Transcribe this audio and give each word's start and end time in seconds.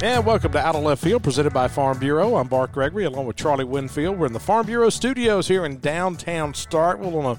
And 0.00 0.24
welcome 0.24 0.52
to 0.52 0.64
Out 0.64 0.76
of 0.76 0.84
Left 0.84 1.02
Field, 1.02 1.24
presented 1.24 1.52
by 1.52 1.66
Farm 1.66 1.98
Bureau. 1.98 2.36
I'm 2.36 2.46
Bart 2.46 2.70
Gregory, 2.70 3.02
along 3.02 3.26
with 3.26 3.34
Charlie 3.34 3.64
Winfield. 3.64 4.16
We're 4.16 4.26
in 4.26 4.32
the 4.32 4.38
Farm 4.38 4.64
Bureau 4.64 4.90
studios 4.90 5.48
here 5.48 5.64
in 5.64 5.80
downtown 5.80 6.52
Starkville 6.52 7.16
on 7.16 7.36
a 7.36 7.38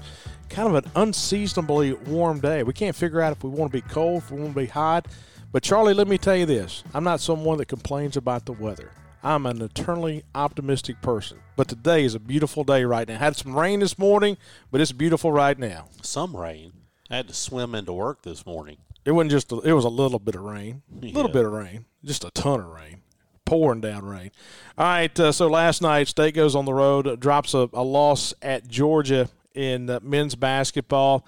kind 0.50 0.68
of 0.68 0.74
an 0.74 0.90
unseasonably 0.94 1.94
warm 1.94 2.38
day. 2.38 2.62
We 2.62 2.74
can't 2.74 2.94
figure 2.94 3.22
out 3.22 3.32
if 3.32 3.42
we 3.42 3.48
want 3.48 3.72
to 3.72 3.78
be 3.78 3.88
cold, 3.88 4.24
if 4.24 4.30
we 4.30 4.42
want 4.42 4.52
to 4.52 4.60
be 4.60 4.66
hot. 4.66 5.08
But 5.50 5.62
Charlie, 5.62 5.94
let 5.94 6.06
me 6.06 6.18
tell 6.18 6.36
you 6.36 6.44
this: 6.44 6.84
I'm 6.92 7.02
not 7.02 7.20
someone 7.20 7.56
that 7.58 7.68
complains 7.68 8.18
about 8.18 8.44
the 8.44 8.52
weather. 8.52 8.90
I'm 9.22 9.46
an 9.46 9.62
eternally 9.62 10.24
optimistic 10.34 11.00
person. 11.00 11.38
But 11.56 11.68
today 11.68 12.04
is 12.04 12.14
a 12.14 12.20
beautiful 12.20 12.62
day 12.62 12.84
right 12.84 13.08
now. 13.08 13.16
Had 13.16 13.36
some 13.36 13.58
rain 13.58 13.80
this 13.80 13.98
morning, 13.98 14.36
but 14.70 14.82
it's 14.82 14.92
beautiful 14.92 15.32
right 15.32 15.58
now. 15.58 15.86
Some 16.02 16.36
rain. 16.36 16.74
I 17.08 17.16
had 17.16 17.28
to 17.28 17.34
swim 17.34 17.74
into 17.74 17.94
work 17.94 18.20
this 18.20 18.44
morning. 18.44 18.76
It 19.04 19.12
wasn't 19.12 19.30
just. 19.30 19.52
A, 19.52 19.58
it 19.60 19.72
was 19.72 19.84
a 19.84 19.88
little 19.90 20.18
bit 20.18 20.34
of 20.34 20.42
rain. 20.42 20.82
A 21.02 21.06
little 21.06 21.30
bit 21.30 21.44
of 21.44 21.52
rain. 21.52 21.86
Just 22.04 22.24
a 22.24 22.30
ton 22.30 22.60
of 22.60 22.66
rain. 22.66 23.02
Pouring 23.44 23.80
down 23.80 24.04
rain. 24.04 24.30
All 24.78 24.86
right. 24.86 25.18
Uh, 25.18 25.32
so 25.32 25.48
last 25.48 25.82
night, 25.82 26.08
State 26.08 26.34
goes 26.34 26.54
on 26.54 26.64
the 26.64 26.74
road, 26.74 27.18
drops 27.20 27.54
a, 27.54 27.68
a 27.72 27.82
loss 27.82 28.32
at 28.42 28.68
Georgia 28.68 29.28
in 29.54 29.90
uh, 29.90 30.00
men's 30.02 30.34
basketball. 30.34 31.26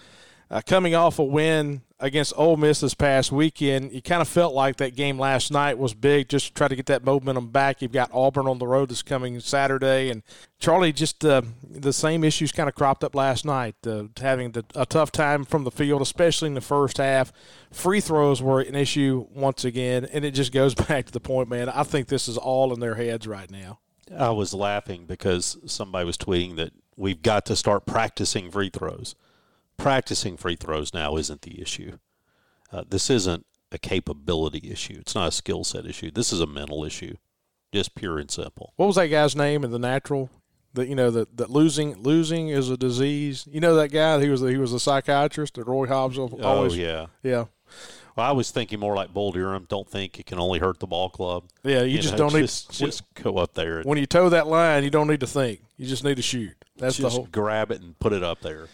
Uh, 0.51 0.61
coming 0.67 0.95
off 0.95 1.19
a 1.19 1.25
win 1.25 1.81
against 2.03 2.35
Ole 2.37 2.57
Miss 2.57 2.81
this 2.81 2.95
past 2.95 3.31
weekend, 3.31 3.93
you 3.93 4.03
kind 4.03 4.21
of 4.21 4.27
felt 4.27 4.55
like 4.55 4.77
that 4.79 4.97
game 4.97 5.19
last 5.19 5.53
night 5.53 5.79
was 5.79 5.95
big, 5.95 6.29
just 6.29 6.49
to 6.49 6.53
try 6.53 6.67
to 6.67 6.75
get 6.75 6.87
that 6.87 7.05
momentum 7.05 7.49
back. 7.49 7.81
You've 7.81 7.93
got 7.93 8.11
Auburn 8.13 8.49
on 8.49 8.59
the 8.59 8.67
road 8.67 8.91
this 8.91 9.03
coming 9.03 9.39
Saturday, 9.39 10.11
and 10.11 10.25
Charlie, 10.59 10.93
just 10.93 11.25
uh, 11.25 11.43
the 11.71 11.93
same 11.93 12.25
issues 12.25 12.51
kind 12.51 12.69
of 12.69 12.75
cropped 12.75 13.05
up 13.05 13.15
last 13.15 13.45
night. 13.45 13.77
Uh, 13.87 14.05
having 14.21 14.51
the, 14.51 14.65
a 14.75 14.85
tough 14.85 15.13
time 15.13 15.45
from 15.45 15.63
the 15.63 15.71
field, 15.71 16.03
especially 16.03 16.49
in 16.49 16.55
the 16.55 16.61
first 16.61 16.99
half. 16.99 17.33
Free 17.71 18.01
throws 18.01 18.43
were 18.43 18.61
an 18.61 18.75
issue 18.75 19.27
once 19.33 19.65
again, 19.65 20.05
and 20.13 20.25
it 20.25 20.33
just 20.33 20.53
goes 20.53 20.75
back 20.89 21.07
to 21.07 21.13
the 21.13 21.21
point, 21.21 21.49
man. 21.49 21.69
I 21.69 21.85
think 21.85 22.09
this 22.09 22.27
is 22.27 22.37
all 22.37 22.75
in 22.75 22.81
their 22.81 22.97
heads 22.97 23.27
right 23.29 23.51
now. 23.51 23.79
I 24.19 24.31
was 24.31 24.53
laughing 24.53 25.07
because 25.07 25.57
somebody 25.67 26.05
was 26.05 26.19
tweeting 26.19 26.57
that 26.57 26.73
we've 26.97 27.23
got 27.23 27.47
to 27.47 27.57
start 27.57 27.87
practicing 27.87 28.51
free 28.51 28.71
throws. 28.71 29.15
Practicing 29.77 30.37
free 30.37 30.57
throws 30.57 30.95
now 30.95 31.17
isn't 31.17 31.43
the 31.43 31.61
issue. 31.61 31.99
Uh, 32.71 32.85
this 32.89 33.11
isn't 33.11 33.47
a 33.73 33.79
capability 33.79 34.71
issue. 34.71 34.99
It's 35.01 35.15
not 35.15 35.29
a 35.29 35.33
skill 35.33 35.65
set 35.65 35.87
issue. 35.87 36.11
This 36.11 36.33
is 36.33 36.41
a 36.41 36.47
mental 36.47 36.85
issue, 36.85 37.17
just 37.73 37.95
pure 37.95 38.19
and 38.19 38.31
simple. 38.31 38.73
What 38.77 38.87
was 38.87 38.97
that 38.97 39.09
guy's 39.09 39.35
name 39.35 39.65
in 39.65 39.71
the 39.71 39.79
natural? 39.79 40.31
That 40.75 40.89
you 40.89 40.95
know 40.95 41.11
that, 41.11 41.37
that 41.37 41.51
losing 41.51 41.97
losing 41.97 42.49
is 42.49 42.71
a 42.71 42.79
disease. 42.79 43.47
You 43.51 43.61
know 43.61 43.75
that 43.77 43.93
guy. 43.93 44.21
He 44.21 44.29
was 44.29 44.41
he 44.41 44.57
was 44.57 44.73
a 44.73 44.81
psychiatrist 44.81 45.55
that 45.55 45.67
Roy 45.67 45.87
Hobbs 45.87 46.17
always. 46.17 46.41
oh 46.43 46.73
yeah. 46.73 47.07
yeah. 47.23 47.45
Well, 48.17 48.27
I 48.27 48.33
was 48.33 48.51
thinking 48.51 48.79
more 48.79 48.95
like 48.95 49.13
Bull 49.13 49.33
Durham. 49.33 49.67
Don't 49.69 49.89
think 49.89 50.19
it 50.19 50.27
can 50.27 50.39
only 50.39 50.59
hurt 50.59 50.81
the 50.81 50.87
ball 50.87 51.09
club. 51.09 51.45
Yeah, 51.63 51.83
you, 51.83 51.99
just 51.99 52.13
know, 52.13 52.19
don't 52.19 52.35
need 52.35 52.43
just, 52.43 52.71
just 52.71 53.15
go 53.15 53.39
up 53.39 53.55
there 53.55 53.79
and 53.79 53.87
when 53.87 53.99
you 53.99 54.07
toe 54.07 54.29
that 54.31 54.47
line, 54.47 54.85
you 54.85 54.91
don't 54.91 55.09
need 55.09 55.21
to 55.21 55.27
think. 55.27 55.61
You 55.77 55.87
just 55.87 56.05
need 56.05 56.17
to 56.17 56.23
shoot. 56.23 56.55
That's 56.77 56.97
just 56.97 57.03
the 57.03 57.11
whole. 57.11 57.29
grab 57.31 57.71
it 57.71 57.81
and 57.81 57.99
put 57.99 58.13
it 58.13 58.23
up 58.23 58.41
there. 58.41 58.69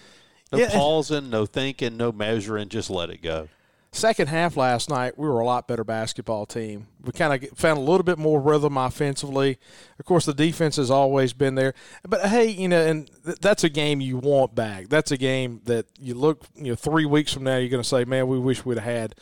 No 0.53 0.59
Yeah. 0.59 0.71
pausing, 0.71 1.31
no 1.31 1.47
thinking, 1.47 1.97
no 1.97 2.13
measuring. 2.13 2.69
Just 2.69 2.91
let 2.91 3.11
it 3.11 3.23
go. 3.23 3.49
Second 3.91 4.27
half 4.29 4.57
last 4.57 4.91
night, 4.91 5.19
we 5.19 5.27
were 5.27 5.41
a 5.41 5.47
lot 5.47 5.67
better 5.67 5.83
basketball 5.83 6.45
team. 6.45 6.89
We 7.03 7.13
kind 7.13 7.43
of 7.43 7.51
found 7.59 7.79
a 7.79 7.81
little 7.81 8.03
bit 8.05 8.19
more 8.19 8.39
rhythm 8.39 8.77
offensively. 8.77 9.59
Of 9.99 10.05
course, 10.05 10.27
the 10.27 10.35
defense 10.35 10.77
has 10.77 10.91
always 10.91 11.33
been 11.33 11.55
there. 11.55 11.73
But 12.07 12.27
hey, 12.27 12.49
you 12.51 12.69
know, 12.69 12.85
and 12.85 13.11
th- 13.25 13.39
that's 13.41 13.65
a 13.65 13.71
game 13.71 14.03
you 14.03 14.19
want 14.19 14.55
back. 14.55 14.89
That's 14.89 15.11
a 15.11 15.17
game 15.17 15.63
that 15.65 15.87
you 15.99 16.13
look, 16.15 16.45
you 16.55 16.65
know, 16.73 16.75
three 16.77 17.07
weeks 17.07 17.33
from 17.33 17.45
now, 17.45 17.57
you're 17.57 17.71
going 17.71 17.83
to 17.83 17.89
say, 17.89 18.05
man, 18.05 18.29
we 18.29 18.39
wish 18.39 18.65
we'd 18.65 18.77
have 18.79 18.85
had. 18.85 19.15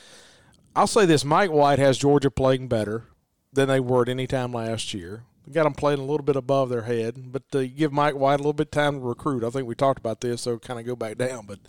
I'll 0.75 0.89
say 0.89 1.07
this: 1.07 1.25
Mike 1.25 1.53
White 1.53 1.79
has 1.79 1.97
Georgia 1.97 2.31
playing 2.31 2.67
better 2.67 3.05
than 3.53 3.69
they 3.69 3.81
were 3.81 4.03
at 4.03 4.09
any 4.09 4.27
time 4.27 4.53
last 4.53 4.93
year. 4.93 5.23
We 5.47 5.53
got 5.53 5.65
them 5.65 5.75
playing 5.75 6.01
a 6.01 6.05
little 6.05 6.25
bit 6.25 6.37
above 6.37 6.71
their 6.71 6.83
head, 6.83 7.31
but 7.31 7.43
uh, 7.55 7.63
give 7.65 7.93
Mike 7.93 8.17
White 8.17 8.35
a 8.35 8.39
little 8.39 8.53
bit 8.53 8.69
of 8.69 8.71
time 8.73 8.95
to 8.95 9.01
recruit. 9.01 9.45
I 9.45 9.51
think 9.51 9.69
we 9.69 9.75
talked 9.77 9.99
about 9.99 10.21
this, 10.21 10.43
so 10.43 10.59
kind 10.59 10.81
of 10.81 10.87
go 10.87 10.97
back 10.97 11.19
down. 11.19 11.47
But 11.47 11.61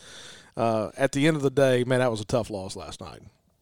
uh, 0.56 0.90
at 0.98 1.12
the 1.12 1.28
end 1.28 1.38
of 1.38 1.44
the 1.44 1.52
day, 1.52 1.84
man, 1.84 2.00
that 2.00 2.10
was 2.10 2.22
a 2.22 2.26
tough 2.26 2.50
loss 2.50 2.76
last 2.76 3.02
night. 3.02 3.22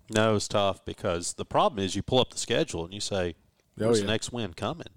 No, 0.10 0.32
it 0.32 0.34
was 0.34 0.48
tough 0.48 0.86
because 0.86 1.34
the 1.34 1.46
problem 1.46 1.84
is 1.84 1.96
you 1.96 2.02
pull 2.02 2.20
up 2.20 2.32
the 2.32 2.38
schedule 2.38 2.86
and 2.86 2.94
you 2.94 3.02
say, 3.02 3.36
Oh, 3.80 3.94
yeah. 3.94 4.02
the 4.02 4.08
next 4.08 4.32
win 4.32 4.54
coming?" 4.54 4.88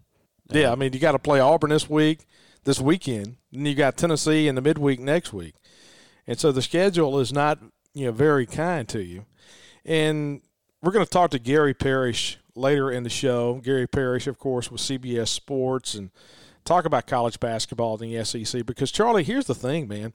Yeah, 0.50 0.70
I 0.70 0.76
mean, 0.76 0.92
you 0.92 1.00
got 1.00 1.12
to 1.12 1.18
play 1.18 1.40
Auburn 1.40 1.70
this 1.70 1.90
week, 1.90 2.26
this 2.64 2.80
weekend, 2.80 3.36
and 3.52 3.66
you 3.66 3.74
got 3.74 3.96
Tennessee 3.96 4.46
in 4.48 4.54
the 4.54 4.62
midweek 4.62 5.00
next 5.00 5.32
week, 5.32 5.54
and 6.26 6.38
so 6.38 6.52
the 6.52 6.62
schedule 6.62 7.18
is 7.18 7.32
not 7.32 7.58
you 7.92 8.06
know 8.06 8.12
very 8.12 8.46
kind 8.46 8.88
to 8.90 9.02
you. 9.02 9.26
And 9.84 10.42
we're 10.82 10.92
going 10.92 11.04
to 11.04 11.10
talk 11.10 11.30
to 11.32 11.38
Gary 11.38 11.74
Parrish 11.74 12.38
later 12.58 12.90
in 12.90 13.02
the 13.02 13.10
show. 13.10 13.60
Gary 13.62 13.86
Parrish, 13.86 14.26
of 14.26 14.38
course, 14.38 14.70
with 14.70 14.80
CBS 14.80 15.28
Sports, 15.28 15.94
and 15.94 16.10
talk 16.64 16.84
about 16.84 17.06
college 17.06 17.40
basketball 17.40 18.00
in 18.02 18.10
the 18.10 18.24
SEC. 18.24 18.66
Because 18.66 18.90
Charlie, 18.90 19.24
here's 19.24 19.46
the 19.46 19.54
thing, 19.54 19.88
man, 19.88 20.12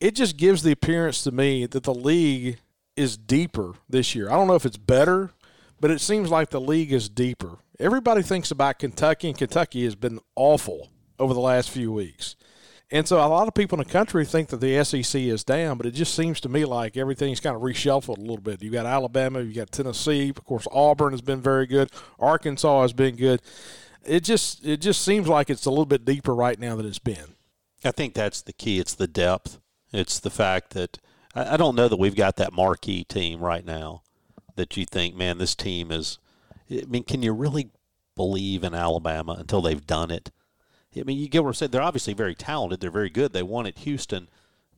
it 0.00 0.14
just 0.14 0.36
gives 0.36 0.62
the 0.62 0.72
appearance 0.72 1.22
to 1.24 1.32
me 1.32 1.66
that 1.66 1.84
the 1.84 1.94
league 1.94 2.58
is 2.96 3.16
deeper 3.16 3.74
this 3.88 4.14
year. 4.14 4.28
I 4.28 4.34
don't 4.34 4.46
know 4.46 4.54
if 4.54 4.66
it's 4.66 4.76
better, 4.76 5.30
but 5.80 5.90
it 5.90 6.00
seems 6.00 6.30
like 6.30 6.50
the 6.50 6.60
league 6.60 6.92
is 6.92 7.08
deeper. 7.08 7.58
Everybody 7.80 8.22
thinks 8.22 8.50
about 8.50 8.78
Kentucky, 8.78 9.28
and 9.28 9.38
Kentucky 9.38 9.84
has 9.84 9.94
been 9.94 10.20
awful 10.36 10.90
over 11.18 11.34
the 11.34 11.40
last 11.40 11.70
few 11.70 11.92
weeks. 11.92 12.36
And 12.90 13.08
so 13.08 13.16
a 13.16 13.26
lot 13.26 13.48
of 13.48 13.54
people 13.54 13.80
in 13.80 13.86
the 13.86 13.92
country 13.92 14.24
think 14.24 14.48
that 14.48 14.60
the 14.60 14.84
SEC 14.84 15.20
is 15.20 15.42
down, 15.42 15.78
but 15.78 15.86
it 15.86 15.92
just 15.92 16.14
seems 16.14 16.40
to 16.40 16.48
me 16.48 16.64
like 16.64 16.96
everything's 16.96 17.40
kind 17.40 17.56
of 17.56 17.62
reshuffled 17.62 18.18
a 18.18 18.20
little 18.20 18.36
bit. 18.36 18.62
You 18.62 18.70
got 18.70 18.86
Alabama, 18.86 19.40
you 19.40 19.54
got 19.54 19.72
Tennessee, 19.72 20.28
of 20.28 20.44
course 20.44 20.68
Auburn 20.70 21.12
has 21.12 21.22
been 21.22 21.40
very 21.40 21.66
good, 21.66 21.90
Arkansas 22.18 22.82
has 22.82 22.92
been 22.92 23.16
good. 23.16 23.40
It 24.04 24.20
just 24.22 24.64
it 24.66 24.82
just 24.82 25.02
seems 25.02 25.28
like 25.28 25.48
it's 25.48 25.64
a 25.64 25.70
little 25.70 25.86
bit 25.86 26.04
deeper 26.04 26.34
right 26.34 26.58
now 26.58 26.76
than 26.76 26.86
it's 26.86 26.98
been. 26.98 27.34
I 27.84 27.90
think 27.90 28.14
that's 28.14 28.42
the 28.42 28.52
key. 28.52 28.78
It's 28.78 28.94
the 28.94 29.08
depth. 29.08 29.58
It's 29.92 30.20
the 30.20 30.30
fact 30.30 30.70
that 30.70 30.98
I, 31.34 31.54
I 31.54 31.56
don't 31.56 31.74
know 31.74 31.88
that 31.88 31.98
we've 31.98 32.16
got 32.16 32.36
that 32.36 32.52
marquee 32.52 33.04
team 33.04 33.40
right 33.40 33.64
now 33.64 34.02
that 34.56 34.76
you 34.76 34.84
think, 34.84 35.14
man, 35.14 35.38
this 35.38 35.54
team 35.54 35.90
is. 35.90 36.18
I 36.70 36.84
mean, 36.88 37.04
can 37.04 37.22
you 37.22 37.32
really 37.32 37.70
believe 38.14 38.62
in 38.64 38.74
Alabama 38.74 39.36
until 39.38 39.62
they've 39.62 39.86
done 39.86 40.10
it? 40.10 40.30
I 40.96 41.02
mean, 41.04 41.18
you 41.18 41.28
get 41.28 41.42
what 41.42 41.50
I'm 41.50 41.54
saying. 41.54 41.70
They're 41.70 41.82
obviously 41.82 42.14
very 42.14 42.34
talented. 42.34 42.80
They're 42.80 42.90
very 42.90 43.10
good. 43.10 43.32
They 43.32 43.42
won 43.42 43.66
at 43.66 43.78
Houston, 43.78 44.28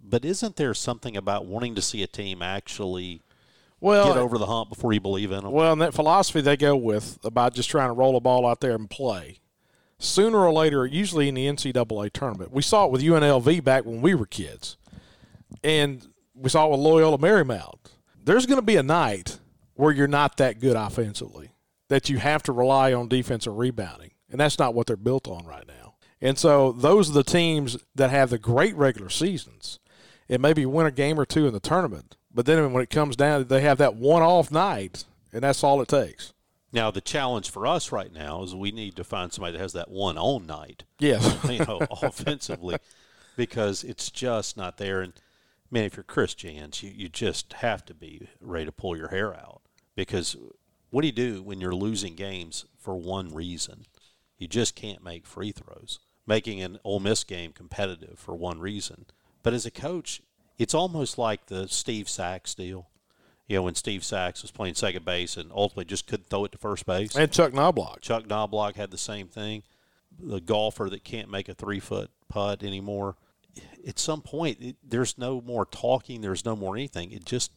but 0.03 0.25
isn't 0.25 0.57
there 0.57 0.75
something 0.75 1.17
about 1.17 1.47
wanting 1.47 1.75
to 1.75 1.83
see 1.83 2.03
a 2.03 2.07
team 2.07 2.43
actually 2.43 3.23
Well, 3.81 4.15
get 4.15 4.17
over 4.17 4.39
the 4.39 4.47
hump 4.47 4.71
before 4.71 4.93
you 4.93 5.01
believe 5.01 5.33
in 5.33 5.43
them? 5.43 5.53
Well, 5.53 5.73
and 5.73 5.83
that 5.83 5.95
philosophy 5.95 6.41
they 6.41 6.57
go 6.57 6.77
with 6.77 7.19
about 7.25 7.55
just 7.55 7.69
trying 7.71 7.89
to 7.89 7.95
roll 7.95 8.17
a 8.17 8.21
ball 8.21 8.47
out 8.47 8.61
there 8.61 8.75
and 8.75 8.89
play. 8.89 9.41
Sooner 9.99 10.39
or 10.39 10.53
later, 10.53 10.85
usually 10.87 11.29
in 11.29 11.35
the 11.35 11.47
NCAA 11.47 12.13
tournament, 12.13 12.53
we 12.53 12.61
saw 12.61 12.85
it 12.85 12.93
with 12.93 13.03
UNLV 13.03 13.65
back 13.65 13.87
when 13.87 14.03
we 14.03 14.15
were 14.15 14.27
kids, 14.27 14.77
and 15.65 16.07
we 16.35 16.51
saw 16.51 16.67
it 16.67 16.71
with 16.73 16.81
Loyola 16.81 17.17
Marymount. 17.19 17.79
There's 18.23 18.45
going 18.45 18.59
to 18.59 18.67
be 18.67 18.77
a 18.77 18.83
night 18.83 19.39
where 19.75 19.93
you're 19.93 20.07
not 20.07 20.37
that 20.37 20.61
good 20.61 20.77
offensively, 20.77 21.53
that 21.89 22.11
you 22.11 22.19
have 22.19 22.43
to 22.43 22.53
rely 22.53 22.93
on 22.93 23.09
defensive 23.09 23.57
rebounding, 23.57 24.11
and 24.31 24.39
that's 24.39 24.59
not 24.59 24.75
what 24.75 24.87
they're 24.87 24.97
built 24.97 25.29
on 25.29 25.47
right 25.47 25.67
now. 25.67 25.86
And 26.21 26.39
so 26.39 26.73
those 26.73 27.11
are 27.11 27.15
the 27.15 27.23
teams 27.23 27.77
that 27.95 28.11
have 28.11 28.31
the 28.31 28.39
great 28.39 28.75
regular 28.75 29.11
seasons 29.11 29.79
and 30.29 30.43
maybe 30.43 30.67
win 30.67 30.87
a 30.87 30.91
game 30.91 31.21
or 31.21 31.27
two 31.27 31.47
in 31.47 31.53
the 31.53 31.61
tournament. 31.61 32.17
But 32.33 32.47
then 32.47 32.73
when 32.73 32.83
it 32.83 32.91
comes 32.91 33.17
down, 33.17 33.45
they 33.45 33.61
have 33.63 33.79
that 33.79 33.97
one 33.97 34.23
off 34.23 34.51
night, 34.51 35.05
and 35.33 35.43
that's 35.43 35.65
all 35.65 35.81
it 35.81 35.89
takes. 35.89 36.33
Now, 36.73 36.91
the 36.91 37.01
challenge 37.01 37.51
for 37.51 37.67
us 37.67 37.93
right 37.93 38.13
now 38.13 38.43
is 38.43 38.55
we 38.55 38.73
need 38.73 38.97
to 38.97 39.05
find 39.05 39.33
somebody 39.33 39.53
that 39.53 39.63
has 39.63 39.73
that 39.75 39.91
one 39.91 40.19
on 40.19 40.47
night. 40.47 40.85
Yes. 40.99 41.39
you 41.49 41.65
know, 41.65 41.81
offensively, 42.03 42.77
because 43.37 43.85
it's 43.85 44.11
just 44.11 44.57
not 44.57 44.77
there. 44.77 45.01
And 45.01 45.15
man, 45.71 45.85
if 45.85 45.97
you're 45.97 46.05
Chris 46.05 46.35
Jans, 46.35 46.83
you, 46.83 46.91
you 46.95 47.09
just 47.09 47.55
have 47.55 47.85
to 47.87 47.95
be 47.95 48.29
ready 48.41 48.67
to 48.67 48.73
pull 48.73 48.97
your 48.97 49.09
hair 49.09 49.33
out 49.33 49.63
because 49.95 50.37
what 50.91 51.01
do 51.03 51.07
you 51.07 51.13
do 51.13 51.43
when 51.43 51.61
you're 51.61 51.75
losing 51.75 52.15
games 52.15 52.67
for 52.79 52.97
one 52.97 53.33
reason? 53.33 53.87
You 54.37 54.47
just 54.47 54.75
can't 54.75 55.03
make 55.03 55.27
free 55.27 55.53
throws. 55.53 55.99
Making 56.27 56.61
an 56.61 56.79
Ole 56.83 57.01
Miss 57.01 57.23
game 57.25 57.53
competitive 57.53 58.19
for 58.19 58.35
one 58.35 58.59
reason 58.59 59.07
But 59.43 59.55
as 59.55 59.65
a 59.65 59.71
coach, 59.71 60.23
it's 60.59 60.75
almost 60.75 61.19
like 61.19 61.47
the 61.47 61.69
Steve 61.69 62.09
Sax 62.09 62.55
deal. 62.55 62.89
You 63.47 63.57
know, 63.57 63.63
when 63.63 63.77
Steve 63.77 64.05
Sax 64.05 64.43
was 64.43 64.51
playing 64.51 64.75
second 64.75 65.05
base 65.05 65.37
and 65.37 65.53
ultimately 65.55 65.85
just 65.85 66.09
couldn't 66.09 66.29
throw 66.29 66.45
it 66.45 66.53
to 66.53 66.59
first 66.59 66.85
base. 66.85 67.15
And 67.15 67.31
Chuck 67.31 67.53
Knobloch. 67.53 68.01
Chuck 68.01 68.27
Knobloch 68.27 68.75
had 68.75 68.91
the 68.91 68.99
same 68.99 69.29
thing. 69.29 69.63
The 70.19 70.41
golfer 70.41 70.91
that 70.91 71.05
can't 71.05 71.31
make 71.31 71.49
a 71.49 71.55
three 71.55 71.79
foot 71.79 72.11
putt 72.29 72.65
anymore. 72.65 73.17
At 73.87 73.99
some 73.99 74.21
point, 74.21 74.59
it, 74.61 74.77
there's 74.83 75.17
no 75.17 75.41
more 75.41 75.65
talking. 75.65 76.23
There's 76.23 76.45
no 76.45 76.57
more 76.57 76.75
anything. 76.77 77.13
It 77.13 77.25
just 77.25 77.53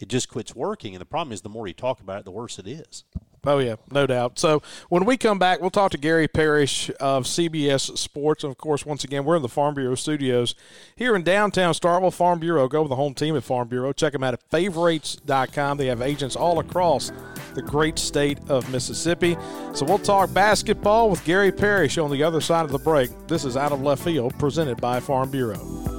it 0.00 0.08
just 0.08 0.28
quits 0.28 0.56
working. 0.56 0.94
And 0.94 1.00
the 1.00 1.06
problem 1.06 1.32
is, 1.32 1.42
the 1.42 1.48
more 1.48 1.68
you 1.68 1.74
talk 1.74 2.00
about 2.00 2.18
it, 2.18 2.24
the 2.24 2.32
worse 2.32 2.58
it 2.58 2.66
is. 2.66 3.04
Oh 3.44 3.58
yeah, 3.58 3.74
no 3.90 4.06
doubt. 4.06 4.38
So 4.38 4.62
when 4.88 5.04
we 5.04 5.16
come 5.16 5.40
back, 5.40 5.60
we'll 5.60 5.70
talk 5.70 5.90
to 5.92 5.98
Gary 5.98 6.28
Parrish 6.28 6.90
of 7.00 7.24
CBS 7.24 7.98
Sports, 7.98 8.44
and 8.44 8.52
of 8.52 8.56
course, 8.58 8.86
once 8.86 9.02
again, 9.02 9.24
we're 9.24 9.34
in 9.34 9.42
the 9.42 9.48
Farm 9.48 9.74
Bureau 9.74 9.96
studios 9.96 10.54
here 10.94 11.16
in 11.16 11.24
downtown 11.24 11.74
Starkville. 11.74 12.14
Farm 12.14 12.38
Bureau, 12.38 12.68
go 12.68 12.82
with 12.82 12.90
the 12.90 12.96
home 12.96 13.14
team 13.14 13.34
at 13.34 13.42
Farm 13.42 13.66
Bureau. 13.66 13.92
Check 13.92 14.12
them 14.12 14.22
out 14.22 14.34
at 14.34 14.42
favorites.com. 14.50 15.76
They 15.76 15.86
have 15.86 16.02
agents 16.02 16.36
all 16.36 16.60
across 16.60 17.10
the 17.54 17.62
great 17.62 17.98
state 17.98 18.38
of 18.48 18.70
Mississippi. 18.70 19.36
So 19.74 19.86
we'll 19.86 19.98
talk 19.98 20.32
basketball 20.32 21.10
with 21.10 21.24
Gary 21.24 21.50
Parrish 21.50 21.98
on 21.98 22.12
the 22.12 22.22
other 22.22 22.40
side 22.40 22.64
of 22.64 22.70
the 22.70 22.78
break. 22.78 23.10
This 23.26 23.44
is 23.44 23.56
out 23.56 23.72
of 23.72 23.82
left 23.82 24.04
field, 24.04 24.38
presented 24.38 24.80
by 24.80 25.00
Farm 25.00 25.32
Bureau. 25.32 25.91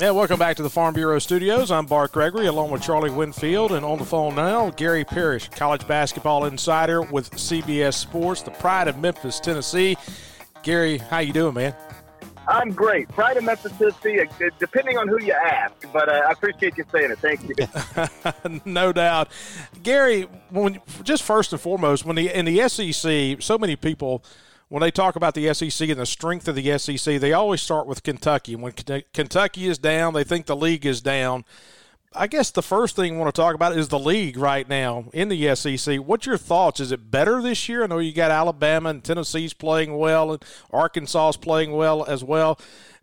Yeah, 0.00 0.12
welcome 0.12 0.38
back 0.38 0.56
to 0.56 0.62
the 0.62 0.70
Farm 0.70 0.94
Bureau 0.94 1.18
Studios. 1.18 1.70
I'm 1.70 1.84
Bart 1.84 2.12
Gregory 2.12 2.46
along 2.46 2.70
with 2.70 2.80
Charlie 2.80 3.10
Winfield, 3.10 3.72
and 3.72 3.84
on 3.84 3.98
the 3.98 4.04
phone 4.06 4.34
now, 4.34 4.70
Gary 4.70 5.04
Parrish, 5.04 5.50
college 5.50 5.86
basketball 5.86 6.46
insider 6.46 7.02
with 7.02 7.30
CBS 7.32 7.92
Sports, 7.92 8.40
the 8.40 8.50
pride 8.50 8.88
of 8.88 8.96
Memphis, 8.96 9.38
Tennessee. 9.38 9.98
Gary, 10.62 10.96
how 10.96 11.18
you 11.18 11.34
doing, 11.34 11.52
man? 11.52 11.74
I'm 12.48 12.70
great. 12.70 13.10
Pride 13.10 13.36
of 13.36 13.44
Memphis, 13.44 13.72
Tennessee, 13.76 14.20
uh, 14.20 14.48
depending 14.58 14.96
on 14.96 15.06
who 15.06 15.22
you 15.22 15.34
ask, 15.34 15.74
but 15.92 16.08
uh, 16.08 16.22
I 16.26 16.32
appreciate 16.32 16.78
you 16.78 16.84
saying 16.90 17.10
it. 17.10 17.18
Thank 17.18 17.46
you. 17.46 18.60
no 18.64 18.94
doubt. 18.94 19.28
Gary, 19.82 20.22
when, 20.48 20.80
just 21.02 21.24
first 21.24 21.52
and 21.52 21.60
foremost, 21.60 22.06
when 22.06 22.16
the 22.16 22.30
in 22.30 22.46
the 22.46 22.66
SEC, 22.70 23.42
so 23.42 23.58
many 23.58 23.76
people– 23.76 24.24
when 24.70 24.80
they 24.82 24.92
talk 24.92 25.16
about 25.16 25.34
the 25.34 25.52
SEC 25.52 25.88
and 25.88 25.98
the 25.98 26.06
strength 26.06 26.46
of 26.46 26.54
the 26.54 26.78
SEC, 26.78 27.20
they 27.20 27.32
always 27.32 27.60
start 27.60 27.88
with 27.88 28.04
Kentucky. 28.04 28.54
When 28.54 28.72
Kentucky 29.12 29.66
is 29.66 29.78
down, 29.78 30.14
they 30.14 30.22
think 30.22 30.46
the 30.46 30.54
league 30.54 30.86
is 30.86 31.00
down. 31.02 31.44
I 32.14 32.28
guess 32.28 32.52
the 32.52 32.62
first 32.62 32.94
thing 32.94 33.16
I 33.16 33.18
want 33.18 33.34
to 33.34 33.40
talk 33.40 33.56
about 33.56 33.76
is 33.76 33.88
the 33.88 33.98
league 33.98 34.36
right 34.36 34.68
now 34.68 35.06
in 35.12 35.28
the 35.28 35.56
SEC. 35.56 35.98
What's 35.98 36.24
your 36.24 36.36
thoughts? 36.36 36.78
Is 36.78 36.92
it 36.92 37.10
better 37.10 37.42
this 37.42 37.68
year? 37.68 37.82
I 37.82 37.88
know 37.88 37.98
you 37.98 38.12
got 38.12 38.30
Alabama 38.30 38.90
and 38.90 39.02
Tennessee's 39.02 39.52
playing 39.52 39.98
well, 39.98 40.32
and 40.32 40.44
Arkansas's 40.72 41.36
playing 41.36 41.72
well 41.72 42.04
as 42.04 42.22
well. 42.22 42.56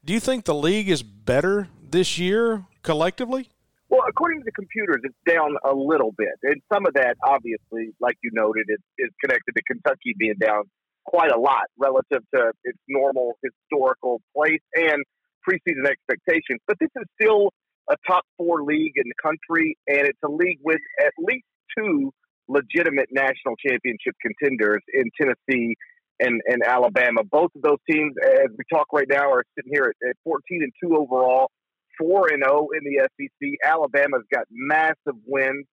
Do 0.05 0.13
you 0.13 0.21
think 0.21 0.45
the 0.45 0.55
league 0.55 0.89
is 0.89 1.03
better 1.03 1.67
this 1.83 2.17
year 2.17 2.65
collectively? 2.81 3.49
Well, 3.89 4.03
according 4.07 4.39
to 4.39 4.45
the 4.45 4.53
computers, 4.53 5.01
it's 5.03 5.15
down 5.27 5.55
a 5.65 5.73
little 5.73 6.13
bit, 6.17 6.35
and 6.43 6.61
some 6.73 6.85
of 6.85 6.93
that, 6.93 7.17
obviously, 7.25 7.93
like 7.99 8.15
you 8.23 8.31
noted, 8.33 8.67
is, 8.69 8.79
is 8.97 9.09
connected 9.21 9.53
to 9.53 9.61
Kentucky 9.63 10.15
being 10.17 10.35
down 10.39 10.63
quite 11.07 11.31
a 11.31 11.39
lot 11.39 11.63
relative 11.77 12.21
to 12.35 12.51
its 12.63 12.77
normal 12.87 13.33
historical 13.41 14.21
place 14.35 14.61
and 14.75 15.03
preseason 15.47 15.87
expectations. 15.87 16.59
But 16.67 16.77
this 16.79 16.89
is 16.95 17.05
still 17.19 17.51
a 17.89 17.95
top 18.05 18.23
four 18.37 18.63
league 18.63 18.93
in 18.95 19.05
the 19.05 19.15
country, 19.23 19.77
and 19.87 20.05
it's 20.05 20.19
a 20.23 20.29
league 20.29 20.59
with 20.63 20.81
at 20.99 21.13
least 21.17 21.45
two 21.77 22.11
legitimate 22.49 23.07
national 23.11 23.55
championship 23.65 24.15
contenders 24.21 24.81
in 24.93 25.03
Tennessee 25.19 25.75
and, 26.19 26.41
and 26.47 26.63
Alabama. 26.65 27.21
Both 27.23 27.51
of 27.55 27.61
those 27.61 27.79
teams, 27.89 28.13
as 28.23 28.49
we 28.57 28.63
talk 28.71 28.87
right 28.93 29.07
now, 29.09 29.31
are 29.31 29.43
sitting 29.55 29.71
here 29.73 29.93
at, 30.01 30.09
at 30.09 30.15
14 30.23 30.63
and 30.63 30.71
2 30.83 30.97
overall, 30.97 31.49
4 31.97 32.29
and 32.33 32.43
0 32.43 32.67
in 32.77 32.83
the 32.83 33.07
SEC. 33.15 33.49
Alabama's 33.63 34.23
got 34.33 34.45
massive 34.51 35.19
wins 35.25 35.65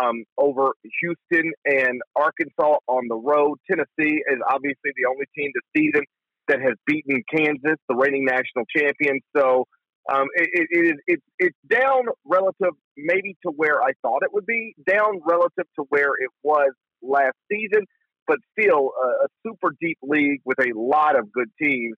um, 0.00 0.24
over 0.38 0.72
Houston 1.00 1.52
and 1.64 2.00
Arkansas 2.14 2.78
on 2.86 3.08
the 3.08 3.16
road. 3.16 3.58
Tennessee 3.68 4.22
is 4.30 4.38
obviously 4.48 4.92
the 4.96 5.08
only 5.08 5.26
team 5.36 5.50
this 5.54 5.82
season 5.82 6.04
that 6.48 6.60
has 6.60 6.74
beaten 6.86 7.22
Kansas, 7.34 7.78
the 7.88 7.96
reigning 7.96 8.24
national 8.24 8.64
champion. 8.76 9.20
So 9.36 9.64
um, 10.12 10.26
it, 10.34 10.68
it 10.70 10.86
is 10.86 10.94
it, 11.06 11.20
it's 11.38 11.56
down 11.68 12.04
relative 12.24 12.74
maybe 12.96 13.36
to 13.44 13.52
where 13.56 13.82
I 13.82 13.92
thought 14.02 14.22
it 14.22 14.32
would 14.32 14.46
be, 14.46 14.74
down 14.88 15.20
relative 15.26 15.66
to 15.78 15.84
where 15.88 16.12
it 16.18 16.30
was 16.42 16.70
last 17.02 17.34
season, 17.50 17.84
but 18.26 18.38
still 18.58 18.92
a, 19.02 19.08
a 19.24 19.28
super 19.46 19.74
deep 19.80 19.98
league 20.02 20.40
with 20.44 20.58
a 20.60 20.72
lot 20.78 21.18
of 21.18 21.32
good 21.32 21.48
teams. 21.60 21.96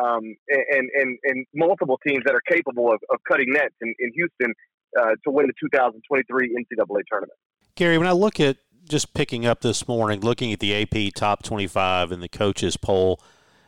Um, 0.00 0.36
and, 0.48 0.88
and, 0.94 1.18
and 1.24 1.46
multiple 1.52 1.98
teams 2.06 2.22
that 2.24 2.32
are 2.32 2.46
capable 2.48 2.92
of, 2.92 3.00
of 3.10 3.18
cutting 3.28 3.48
nets 3.48 3.74
in, 3.82 3.92
in 3.98 4.12
Houston 4.14 4.54
uh, 4.98 5.14
to 5.24 5.30
win 5.30 5.46
the 5.46 5.52
2023 5.60 6.48
NCAA 6.48 7.02
tournament. 7.08 7.38
Gary, 7.74 7.98
when 7.98 8.06
I 8.06 8.12
look 8.12 8.40
at 8.40 8.56
just 8.88 9.14
picking 9.14 9.46
up 9.46 9.60
this 9.60 9.86
morning, 9.86 10.20
looking 10.20 10.52
at 10.52 10.60
the 10.60 10.82
AP 10.82 11.14
top 11.14 11.42
25 11.42 12.12
and 12.12 12.22
the 12.22 12.28
coaches 12.28 12.76
poll, 12.76 13.20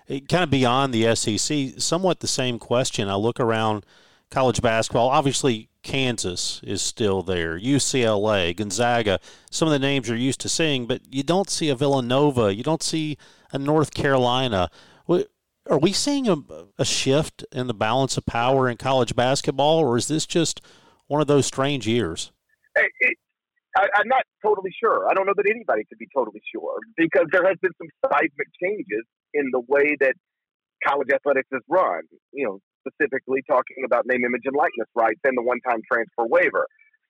it, 0.07 0.29
kind 0.29 0.43
of 0.43 0.51
beyond 0.51 0.93
the 0.93 1.15
SEC, 1.15 1.81
somewhat 1.81 2.21
the 2.21 2.27
same 2.27 2.59
question. 2.59 3.09
I 3.09 3.15
look 3.15 3.39
around 3.39 3.87
college 4.31 4.61
basketball. 4.61 5.09
Obviously, 5.09 5.69
Kansas 5.83 6.61
is 6.63 6.81
still 6.81 7.23
there, 7.23 7.59
UCLA, 7.59 8.55
Gonzaga, 8.57 9.19
some 9.51 9.69
of 9.69 9.73
the 9.73 9.79
names 9.79 10.09
you're 10.09 10.17
used 10.17 10.41
to 10.41 10.49
seeing, 10.49 10.87
but 10.87 11.03
you 11.11 11.23
don't 11.23 11.51
see 11.51 11.69
a 11.69 11.75
Villanova, 11.75 12.55
you 12.55 12.63
don't 12.63 12.83
see 12.83 13.19
a 13.53 13.59
North 13.59 13.93
Carolina. 13.93 14.71
Are 15.71 15.79
we 15.79 15.93
seeing 15.93 16.29
a, 16.29 16.37
a 16.79 16.85
shift 16.85 17.45
in 17.53 17.67
the 17.67 17.75
balance 17.75 18.17
of 18.17 18.27
power 18.27 18.69
in 18.69 18.77
college 18.77 19.15
basketball, 19.15 19.79
or 19.79 19.97
is 19.97 20.09
this 20.09 20.27
just 20.27 20.61
one 21.09 21.21
of 21.21 21.27
those 21.27 21.47
strange 21.47 21.87
years? 21.87 22.33
It, 22.77 23.17
I, 23.77 23.85
am 24.01 24.09
not 24.09 24.25
totally 24.45 24.71
sure. 24.79 25.09
I 25.11 25.15
don't 25.15 25.27
know 25.27 25.35
that 25.37 25.49
anybody 25.49 25.85
could 25.89 25.99
be 25.99 26.09
totally 26.15 26.43
sure 26.55 26.77
because 26.97 27.27
there 27.33 27.45
has 27.47 27.57
been 27.61 27.73
some 27.79 27.89
seismic 28.05 28.49
changes 28.63 29.05
in 29.35 29.49
the 29.53 29.61
way 29.69 29.97
that 30.01 30.15
college 30.87 31.09
athletics 31.15 31.49
is 31.53 31.61
run. 31.69 32.03
You 32.33 32.47
know, 32.47 32.59
specifically 32.87 33.43
talking 33.49 33.85
about 33.85 34.07
name, 34.07 34.25
image, 34.25 34.43
and 34.45 34.57
likeness 34.57 34.89
rights 34.95 35.21
and 35.25 35.37
the 35.37 35.43
one-time 35.43 35.81
transfer 35.91 36.27
waiver. 36.27 36.67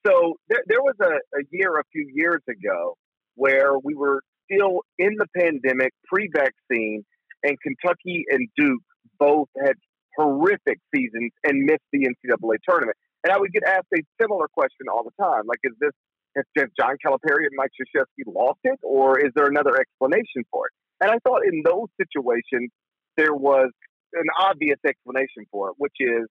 So 0.07 0.35
there, 0.49 0.63
there 0.67 0.83
was 0.83 0.95
a, 1.01 1.15
a 1.39 1.43
year 1.51 1.79
a 1.79 1.85
few 1.93 2.09
years 2.13 2.43
ago 2.49 2.97
where 3.35 3.79
we 3.83 3.95
were 3.95 4.21
still 4.51 4.83
in 4.99 5.17
the 5.17 5.27
pandemic, 5.37 5.93
pre-vaccine, 6.07 7.05
and 7.43 7.57
Kentucky 7.61 8.25
and 8.31 8.49
Duke 8.57 8.83
both 9.19 9.49
had 9.65 9.75
horrific 10.17 10.79
seasons 10.95 11.33
and 11.45 11.65
missed 11.65 11.87
the 11.93 12.07
NCAA 12.07 12.57
tournament. 12.69 12.97
And 13.25 13.33
I 13.33 13.39
would 13.39 13.53
get 13.53 13.63
asked 13.67 13.87
a 13.95 14.03
similar 14.21 14.49
question 14.49 14.91
all 14.91 15.05
the 15.05 15.15
time, 15.23 15.47
like, 15.47 15.61
is 15.65 15.73
this 15.81 15.93
has 16.37 16.45
John 16.79 16.97
Calipari 17.05 17.45
and 17.45 17.55
Mike 17.57 17.71
Krzyzewski 17.77 18.25
lost 18.27 18.61
it, 18.65 18.79
or 18.83 19.19
is 19.19 19.33
there 19.37 19.47
another 19.47 19.77
explanation 19.79 20.45
for 20.51 20.67
it? 20.67 20.73
And 21.05 21.11
I 21.11 21.19
thought 21.27 21.43
in 21.45 21.63
those 21.65 21.89
situations 22.01 22.71
there 23.17 23.35
was 23.35 23.71
an 24.15 24.27
obvious 24.41 24.79
explanation 24.87 25.45
for 25.51 25.69
it, 25.69 25.75
which 25.77 25.93
is 26.01 26.27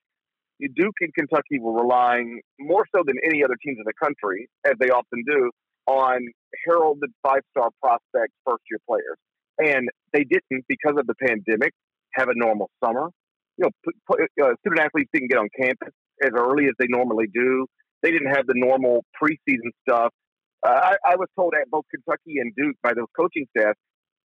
Duke 0.60 0.96
and 1.02 1.14
Kentucky 1.14 1.60
were 1.60 1.82
relying 1.82 2.42
more 2.60 2.86
so 2.96 3.04
than 3.06 3.16
any 3.24 3.44
other 3.44 3.56
teams 3.64 3.78
in 3.78 3.86
the 3.86 3.94
country, 4.02 4.48
as 4.66 4.74
they 4.80 4.90
often 4.90 5.24
do, 5.26 5.52
on 5.88 6.20
heralded 6.66 7.12
five-star 7.24 7.70
prospects, 7.82 8.34
first-year 8.46 8.80
players, 8.88 9.18
and 9.60 9.90
they 10.14 10.24
didn't 10.24 10.66
because 10.68 10.96
of 10.98 11.08
the 11.08 11.16
pandemic 11.16 11.74
have 12.14 12.30
a 12.30 12.36
normal 12.36 12.70
summer. 12.84 13.10
You 13.58 13.70
know, 13.70 14.16
uh, 14.44 14.54
student 14.62 14.82
athletes 14.82 15.10
didn't 15.14 15.30
get 15.30 15.40
on 15.40 15.50
campus 15.60 15.94
as 16.24 16.32
early 16.36 16.66
as 16.66 16.74
they 16.80 16.88
normally 16.88 17.28
do. 17.34 17.66
They 18.04 18.12
didn't 18.12 18.34
have 18.34 18.48
the 18.48 18.56
normal 18.56 19.06
preseason 19.22 19.72
stuff. 19.88 20.14
Uh, 20.66 20.96
I, 20.96 21.14
I 21.14 21.16
was 21.16 21.28
told 21.36 21.54
at 21.60 21.70
both 21.70 21.86
Kentucky 21.90 22.38
and 22.40 22.54
Duke 22.56 22.76
by 22.84 22.94
those 22.94 23.10
coaching 23.18 23.46
staff, 23.56 23.76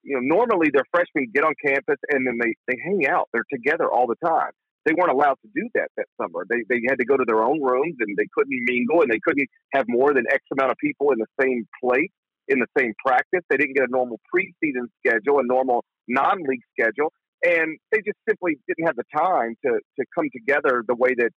you 0.03 0.15
know, 0.15 0.37
normally 0.37 0.69
their 0.73 0.85
freshmen 0.91 1.31
get 1.35 1.45
on 1.45 1.55
campus 1.65 1.99
and 2.11 2.27
then 2.27 2.39
they, 2.41 2.55
they 2.69 2.79
hang 2.85 3.07
out. 3.09 3.29
They're 3.33 3.49
together 3.51 3.91
all 3.91 4.07
the 4.07 4.19
time. 4.25 4.51
They 4.85 4.93
weren't 4.93 5.13
allowed 5.13 5.39
to 5.41 5.49
do 5.55 5.69
that 5.75 5.89
that 5.97 6.07
summer. 6.21 6.45
They, 6.49 6.61
they 6.69 6.83
had 6.89 6.99
to 6.99 7.07
go 7.07 7.17
to 7.17 7.25
their 7.27 7.43
own 7.43 7.63
rooms 7.63 7.97
and 8.01 8.17
they 8.19 8.29
couldn't 8.35 8.53
mingle 8.69 9.01
and 9.01 9.11
they 9.11 9.21
couldn't 9.25 9.49
have 9.73 9.87
more 9.89 10.13
than 10.13 10.25
X 10.31 10.45
amount 10.53 10.73
of 10.73 10.77
people 10.79 11.11
in 11.11 11.19
the 11.19 11.31
same 11.41 11.67
place 11.83 12.13
in 12.49 12.59
the 12.59 12.67
same 12.79 12.93
practice. 13.05 13.41
They 13.49 13.57
didn't 13.57 13.75
get 13.75 13.85
a 13.89 13.91
normal 13.91 14.21
preseason 14.29 14.89
schedule, 15.01 15.41
a 15.41 15.45
normal 15.45 15.85
non-league 16.09 16.61
schedule, 16.79 17.13
and 17.45 17.79
they 17.91 17.99
just 17.99 18.19
simply 18.29 18.59
didn't 18.69 18.87
have 18.87 18.97
the 18.97 19.05
time 19.17 19.57
to 19.65 19.81
to 19.99 20.05
come 20.15 20.29
together 20.33 20.85
the 20.87 20.95
way 20.95 21.15
that 21.17 21.31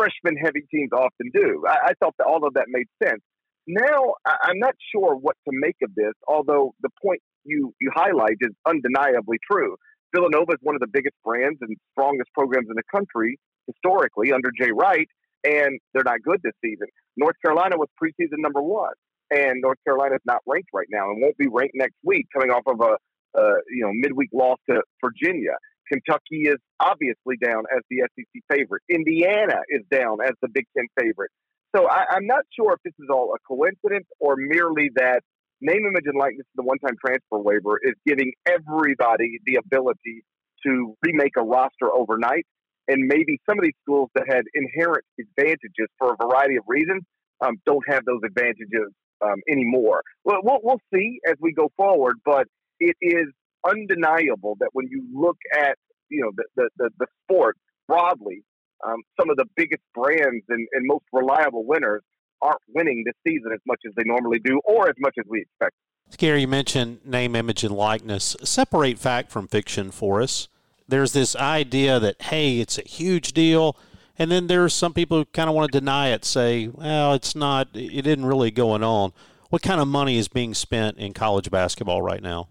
freshman 0.00 0.36
heavy 0.36 0.62
teams 0.72 0.90
often 0.92 1.28
do. 1.34 1.64
I, 1.68 1.90
I 1.90 1.92
thought 2.00 2.14
that 2.18 2.26
all 2.26 2.46
of 2.46 2.54
that 2.54 2.66
made 2.68 2.86
sense. 3.02 3.20
Now, 3.66 4.14
I, 4.26 4.36
I'm 4.44 4.58
not 4.58 4.74
sure 4.94 5.14
what 5.14 5.36
to 5.46 5.52
make 5.52 5.76
of 5.82 5.94
this, 5.94 6.14
although 6.26 6.72
the 6.80 6.88
point 7.04 7.20
you, 7.44 7.74
you 7.80 7.90
highlight 7.94 8.36
is 8.40 8.52
undeniably 8.66 9.38
true. 9.50 9.76
Villanova 10.14 10.52
is 10.52 10.58
one 10.62 10.74
of 10.74 10.80
the 10.80 10.88
biggest 10.90 11.16
brands 11.24 11.58
and 11.60 11.76
strongest 11.92 12.30
programs 12.34 12.68
in 12.68 12.76
the 12.76 12.88
country 12.90 13.38
historically 13.66 14.32
under 14.32 14.50
Jay 14.58 14.70
Wright. 14.72 15.08
and 15.44 15.78
they're 15.92 16.04
not 16.04 16.22
good 16.22 16.40
this 16.42 16.52
season. 16.64 16.86
North 17.16 17.36
Carolina 17.44 17.76
was 17.76 17.88
preseason 18.02 18.38
number 18.38 18.62
one, 18.62 18.92
and 19.30 19.60
North 19.60 19.78
Carolina 19.86 20.16
is 20.16 20.20
not 20.24 20.40
ranked 20.46 20.70
right 20.74 20.88
now 20.90 21.10
and 21.10 21.20
won't 21.22 21.36
be 21.36 21.46
ranked 21.48 21.74
next 21.74 21.96
week, 22.04 22.26
coming 22.32 22.50
off 22.50 22.62
of 22.66 22.80
a, 22.80 22.96
a 23.38 23.44
you 23.70 23.82
know 23.84 23.90
midweek 23.92 24.30
loss 24.32 24.58
to 24.68 24.82
Virginia. 25.02 25.52
Kentucky 25.90 26.48
is 26.48 26.56
obviously 26.78 27.36
down 27.42 27.64
as 27.74 27.82
the 27.90 28.02
SEC 28.14 28.42
favorite. 28.50 28.82
Indiana 28.88 29.60
is 29.68 29.82
down 29.90 30.18
as 30.24 30.32
the 30.42 30.48
Big 30.52 30.66
Ten 30.76 30.86
favorite. 30.98 31.30
So 31.74 31.88
I, 31.88 32.04
I'm 32.10 32.26
not 32.26 32.42
sure 32.54 32.72
if 32.72 32.80
this 32.84 32.94
is 32.98 33.08
all 33.10 33.34
a 33.34 33.38
coincidence 33.46 34.06
or 34.18 34.34
merely 34.36 34.90
that 34.96 35.22
name, 35.60 35.86
image, 35.86 36.04
and 36.06 36.18
likeness 36.18 36.46
the 36.54 36.62
one-time 36.62 36.96
transfer 37.04 37.38
waiver 37.38 37.78
is 37.82 37.94
giving 38.06 38.32
everybody 38.46 39.38
the 39.44 39.56
ability 39.56 40.24
to 40.66 40.96
remake 41.02 41.36
a 41.36 41.42
roster 41.42 41.92
overnight. 41.92 42.46
And 42.88 43.06
maybe 43.06 43.38
some 43.48 43.58
of 43.58 43.62
these 43.62 43.78
schools 43.82 44.10
that 44.14 44.24
had 44.28 44.42
inherent 44.54 45.04
advantages 45.18 45.86
for 45.98 46.14
a 46.14 46.16
variety 46.16 46.56
of 46.56 46.64
reasons 46.66 47.02
um, 47.40 47.56
don't 47.64 47.84
have 47.88 48.04
those 48.04 48.20
advantages 48.24 48.90
um, 49.22 49.36
anymore. 49.48 50.02
Well, 50.24 50.40
we'll 50.42 50.80
see 50.92 51.20
as 51.26 51.34
we 51.40 51.52
go 51.52 51.70
forward, 51.76 52.16
but 52.24 52.46
it 52.80 52.96
is 53.00 53.26
undeniable 53.68 54.56
that 54.60 54.70
when 54.72 54.86
you 54.90 55.04
look 55.12 55.36
at 55.56 55.76
you 56.08 56.22
know 56.22 56.30
the 56.36 56.44
the, 56.56 56.68
the, 56.76 56.90
the 56.98 57.06
sport 57.24 57.56
broadly, 57.86 58.42
um, 58.86 58.96
some 59.18 59.30
of 59.30 59.36
the 59.36 59.46
biggest 59.56 59.82
brands 59.94 60.44
and, 60.48 60.68
and 60.72 60.86
most 60.86 61.04
reliable 61.12 61.64
winners 61.64 62.02
aren't 62.42 62.60
winning 62.74 63.04
this 63.04 63.14
season 63.26 63.52
as 63.52 63.60
much 63.66 63.80
as 63.86 63.92
they 63.96 64.04
normally 64.04 64.38
do, 64.38 64.60
or 64.64 64.88
as 64.88 64.94
much 64.98 65.14
as 65.18 65.24
we 65.28 65.42
expect. 65.42 65.74
Gary, 66.16 66.42
you 66.42 66.48
mentioned 66.48 67.00
name, 67.04 67.36
image, 67.36 67.62
and 67.62 67.74
likeness. 67.74 68.36
Separate 68.42 68.98
fact 68.98 69.30
from 69.30 69.46
fiction 69.46 69.90
for 69.90 70.20
us. 70.20 70.48
There's 70.88 71.12
this 71.12 71.36
idea 71.36 72.00
that 72.00 72.20
hey, 72.22 72.58
it's 72.58 72.78
a 72.78 72.82
huge 72.82 73.32
deal. 73.32 73.76
And 74.18 74.30
then 74.30 74.48
there's 74.48 74.74
some 74.74 74.92
people 74.92 75.16
who 75.16 75.24
kind 75.24 75.48
of 75.48 75.56
want 75.56 75.72
to 75.72 75.80
deny 75.80 76.08
it, 76.08 76.26
say, 76.26 76.68
well, 76.68 77.14
it's 77.14 77.34
not, 77.34 77.68
it 77.72 78.06
isn't 78.06 78.26
really 78.26 78.50
going 78.50 78.82
on. 78.82 79.14
What 79.48 79.62
kind 79.62 79.80
of 79.80 79.88
money 79.88 80.18
is 80.18 80.28
being 80.28 80.52
spent 80.52 80.98
in 80.98 81.14
college 81.14 81.50
basketball 81.50 82.02
right 82.02 82.22
now? 82.22 82.48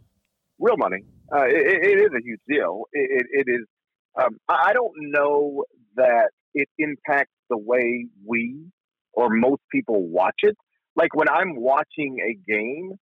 Real 0.59 0.77
money. 0.77 1.03
Uh, 1.33 1.45
it, 1.45 1.83
it 1.83 1.99
is 1.99 2.09
a 2.15 2.23
huge 2.23 2.41
deal. 2.47 2.83
it, 2.93 3.25
it, 3.31 3.47
it 3.47 3.51
is. 3.51 3.65
Um, 4.19 4.37
I 4.49 4.73
don't 4.73 4.93
know 4.97 5.63
that 5.95 6.29
it 6.53 6.67
impacts 6.77 7.31
the 7.49 7.57
way 7.57 8.07
we 8.25 8.65
or 9.13 9.29
most 9.29 9.61
people 9.71 10.07
watch 10.07 10.35
it. 10.43 10.57
Like 10.95 11.15
when 11.15 11.29
I'm 11.29 11.55
watching 11.55 12.17
a 12.23 12.51
game, 12.51 12.93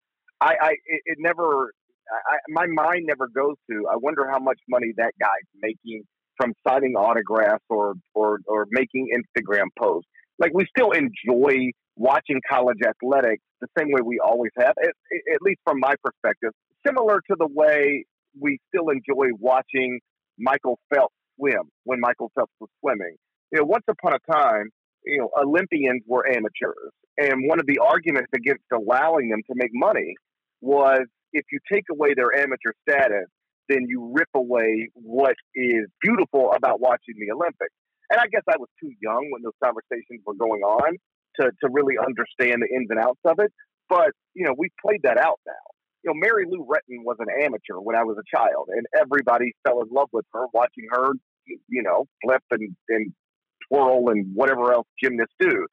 I, 0.42 0.54
I 0.62 0.72
it, 0.86 1.18
never, 1.20 1.72
I, 2.12 2.38
my 2.50 2.66
mind 2.68 3.06
never 3.08 3.28
goes 3.28 3.56
to. 3.70 3.88
I 3.92 3.96
wonder 3.98 4.28
how 4.30 4.40
much 4.40 4.60
money 4.70 4.94
that 4.98 5.14
guy's 5.20 5.48
making 5.62 6.04
from 6.40 6.54
signing 6.68 6.94
autographs 6.96 7.64
or 7.70 7.96
or 8.14 8.40
or 8.46 8.68
making 8.70 9.10
Instagram 9.16 9.68
posts. 9.80 10.10
Like 10.38 10.52
we 10.54 10.66
still 10.70 10.92
enjoy 10.92 11.72
watching 11.96 12.40
college 12.48 12.78
athletics 12.88 13.42
the 13.60 13.68
same 13.78 13.88
way 13.92 14.02
we 14.06 14.20
always 14.24 14.52
have, 14.60 14.74
at, 14.82 14.90
at 15.34 15.42
least 15.42 15.60
from 15.66 15.80
my 15.80 15.96
perspective. 16.04 16.52
Similar 16.86 17.22
to 17.30 17.36
the 17.38 17.48
way 17.48 18.06
we 18.40 18.60
still 18.70 18.90
enjoy 18.90 19.30
watching 19.40 20.00
Michael 20.38 20.80
Phelps 20.94 21.16
swim 21.38 21.70
when 21.84 22.00
Michael 22.00 22.32
Phelps 22.36 22.54
was 22.60 22.70
swimming. 22.80 23.16
You 23.52 23.60
know, 23.60 23.66
once 23.66 23.86
upon 23.90 24.14
a 24.14 24.32
time, 24.32 24.70
you 25.06 25.20
know, 25.20 25.30
Olympians 25.42 26.04
were 26.06 26.28
amateurs, 26.28 26.92
and 27.18 27.48
one 27.48 27.60
of 27.60 27.66
the 27.66 27.80
arguments 27.80 28.30
against 28.36 28.64
allowing 28.74 29.30
them 29.30 29.42
to 29.48 29.54
make 29.56 29.72
money 29.74 30.16
was 30.62 31.02
if 31.34 31.46
you 31.52 31.60
take 31.72 31.86
away 31.92 32.14
their 32.16 32.36
amateur 32.36 32.74
status, 32.88 33.28
then 33.70 33.86
you 33.88 34.12
rip 34.14 34.30
away 34.34 34.90
what 34.94 35.36
is 35.56 35.86
beautiful 36.02 36.52
about 36.56 36.80
watching 36.80 37.16
the 37.20 37.32
Olympics. 37.34 37.74
And 38.10 38.20
I 38.20 38.28
guess 38.32 38.44
I 38.48 38.56
was 38.58 38.70
too 38.80 38.92
young 39.02 39.28
when 39.32 39.42
those 39.42 39.58
conversations 39.64 40.22
were 40.26 40.36
going 40.36 40.62
on 40.62 40.98
to, 41.40 41.52
to 41.62 41.70
really 41.70 41.96
understand 42.00 42.64
the 42.64 42.74
ins 42.74 42.88
and 42.90 43.00
outs 43.00 43.20
of 43.26 43.40
it. 43.40 43.52
But, 43.90 44.12
you 44.34 44.46
know, 44.46 44.54
we've 44.58 44.72
played 44.82 45.02
that 45.04 45.18
out 45.18 45.40
now. 45.46 45.66
You 46.08 46.14
know, 46.14 46.20
Mary 46.20 46.46
Lou 46.50 46.66
Retton 46.66 47.04
was 47.04 47.18
an 47.20 47.28
amateur 47.44 47.80
when 47.84 47.98
I 47.98 48.04
was 48.04 48.16
a 48.18 48.24
child, 48.34 48.70
and 48.70 48.86
everybody 48.98 49.52
fell 49.68 49.82
in 49.82 49.88
love 49.92 50.08
with 50.14 50.26
her 50.34 50.46
watching 50.54 50.88
her, 50.92 51.12
you 51.46 51.84
know, 51.84 52.06
flip 52.24 52.44
and, 52.52 52.76
and 52.88 53.14
twirl 53.68 54.08
and 54.08 54.34
whatever 54.34 54.72
else 54.72 54.88
gymnasts 55.04 55.36
do. 55.38 55.68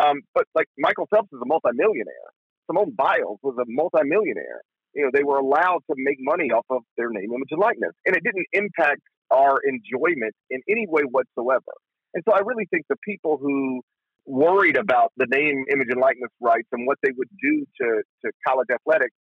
Um, 0.00 0.22
but 0.32 0.44
like 0.54 0.66
Michael 0.78 1.08
Phelps 1.10 1.32
is 1.32 1.40
a 1.42 1.46
multimillionaire. 1.46 2.30
Simone 2.70 2.92
Biles 2.96 3.40
was 3.42 3.56
a 3.60 3.64
multimillionaire 3.66 4.62
you 4.94 5.04
know, 5.04 5.10
they 5.12 5.24
were 5.24 5.38
allowed 5.38 5.80
to 5.88 5.94
make 5.96 6.18
money 6.20 6.50
off 6.50 6.66
of 6.70 6.82
their 6.96 7.10
name, 7.10 7.30
image, 7.32 7.48
and 7.50 7.60
likeness. 7.60 7.92
And 8.06 8.16
it 8.16 8.22
didn't 8.24 8.46
impact 8.52 9.02
our 9.30 9.58
enjoyment 9.62 10.34
in 10.50 10.60
any 10.68 10.86
way 10.88 11.02
whatsoever. 11.02 11.72
And 12.14 12.24
so 12.28 12.34
I 12.34 12.40
really 12.40 12.66
think 12.70 12.86
the 12.88 12.96
people 13.04 13.38
who 13.40 13.82
worried 14.26 14.76
about 14.76 15.12
the 15.16 15.26
name, 15.30 15.64
image, 15.72 15.88
and 15.90 16.00
likeness 16.00 16.30
rights 16.40 16.68
and 16.72 16.86
what 16.86 16.98
they 17.02 17.10
would 17.16 17.28
do 17.40 17.66
to, 17.80 18.02
to 18.24 18.32
college 18.46 18.68
athletics, 18.72 19.14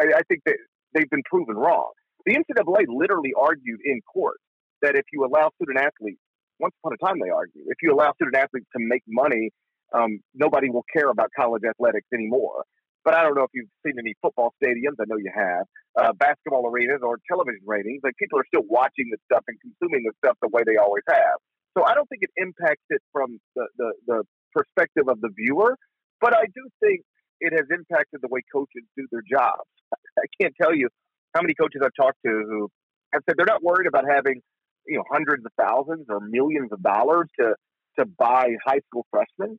I, 0.00 0.18
I 0.18 0.22
think 0.28 0.42
that 0.46 0.56
they've 0.94 1.10
been 1.10 1.22
proven 1.24 1.56
wrong. 1.56 1.92
The 2.26 2.34
NCAA 2.34 2.84
literally 2.88 3.32
argued 3.38 3.80
in 3.84 4.00
court 4.12 4.38
that 4.82 4.94
if 4.94 5.04
you 5.12 5.24
allow 5.24 5.50
student 5.56 5.78
athletes, 5.78 6.20
once 6.60 6.74
upon 6.82 6.94
a 6.94 7.04
time 7.04 7.18
they 7.22 7.30
argued, 7.30 7.64
if 7.66 7.78
you 7.82 7.92
allow 7.92 8.12
student 8.14 8.36
athletes 8.36 8.66
to 8.76 8.82
make 8.82 9.02
money, 9.08 9.50
um, 9.92 10.20
nobody 10.34 10.70
will 10.70 10.84
care 10.92 11.10
about 11.10 11.30
college 11.36 11.62
athletics 11.68 12.06
anymore 12.14 12.64
but 13.04 13.14
I 13.14 13.22
don't 13.22 13.34
know 13.34 13.42
if 13.42 13.50
you've 13.52 13.70
seen 13.84 13.98
any 13.98 14.14
football 14.22 14.54
stadiums. 14.62 14.94
I 15.00 15.04
know 15.06 15.16
you 15.16 15.32
have 15.34 15.66
uh, 15.98 16.12
basketball 16.12 16.66
arenas 16.66 17.00
or 17.02 17.18
television 17.28 17.62
ratings. 17.66 18.00
Like 18.04 18.16
people 18.16 18.38
are 18.38 18.46
still 18.46 18.66
watching 18.68 19.10
this 19.10 19.20
stuff 19.26 19.44
and 19.48 19.58
consuming 19.60 20.04
this 20.06 20.14
stuff 20.24 20.36
the 20.40 20.48
way 20.48 20.62
they 20.64 20.76
always 20.76 21.02
have. 21.08 21.38
So 21.76 21.84
I 21.84 21.94
don't 21.94 22.08
think 22.08 22.22
it 22.22 22.30
impacts 22.36 22.84
it 22.90 23.02
from 23.12 23.38
the, 23.56 23.66
the, 23.76 23.92
the 24.06 24.22
perspective 24.54 25.08
of 25.08 25.20
the 25.20 25.30
viewer, 25.34 25.76
but 26.20 26.34
I 26.36 26.44
do 26.44 26.62
think 26.80 27.02
it 27.42 27.52
has 27.52 27.66
impacted 27.70 28.20
the 28.22 28.28
way 28.30 28.40
coaches 28.52 28.86
do 28.96 29.06
their 29.10 29.22
jobs. 29.28 29.68
I 30.18 30.26
can't 30.40 30.54
tell 30.60 30.74
you 30.74 30.88
how 31.34 31.42
many 31.42 31.54
coaches 31.54 31.82
I've 31.84 31.96
talked 31.98 32.18
to 32.24 32.30
who 32.30 32.68
have 33.12 33.22
said 33.28 33.34
they're 33.36 33.46
not 33.46 33.62
worried 33.62 33.86
about 33.86 34.04
having 34.08 34.40
you 34.86 34.96
know 34.96 35.04
hundreds 35.10 35.44
of 35.44 35.52
thousands 35.58 36.06
or 36.08 36.20
millions 36.20 36.70
of 36.72 36.82
dollars 36.82 37.28
to 37.40 37.54
to 37.98 38.06
buy 38.06 38.54
high 38.64 38.80
school 38.86 39.06
freshmen. 39.10 39.58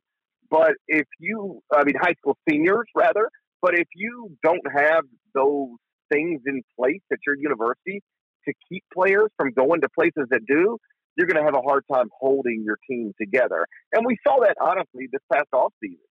But 0.50 0.72
if 0.88 1.06
you, 1.18 1.60
I 1.72 1.84
mean, 1.84 1.94
high 2.00 2.14
school 2.18 2.36
seniors 2.48 2.86
rather, 2.94 3.28
but 3.62 3.74
if 3.74 3.88
you 3.94 4.36
don't 4.42 4.66
have 4.76 5.04
those 5.34 5.70
things 6.12 6.42
in 6.46 6.62
place 6.78 7.00
at 7.12 7.18
your 7.26 7.36
university 7.36 8.02
to 8.46 8.52
keep 8.68 8.84
players 8.92 9.30
from 9.36 9.52
going 9.52 9.80
to 9.80 9.88
places 9.88 10.26
that 10.30 10.40
do, 10.46 10.78
you're 11.16 11.26
going 11.26 11.38
to 11.38 11.44
have 11.44 11.54
a 11.54 11.62
hard 11.62 11.84
time 11.90 12.08
holding 12.18 12.62
your 12.64 12.78
team 12.88 13.12
together. 13.20 13.66
And 13.92 14.04
we 14.04 14.16
saw 14.26 14.40
that 14.40 14.56
honestly 14.60 15.08
this 15.10 15.22
past 15.32 15.48
offseason. 15.54 16.04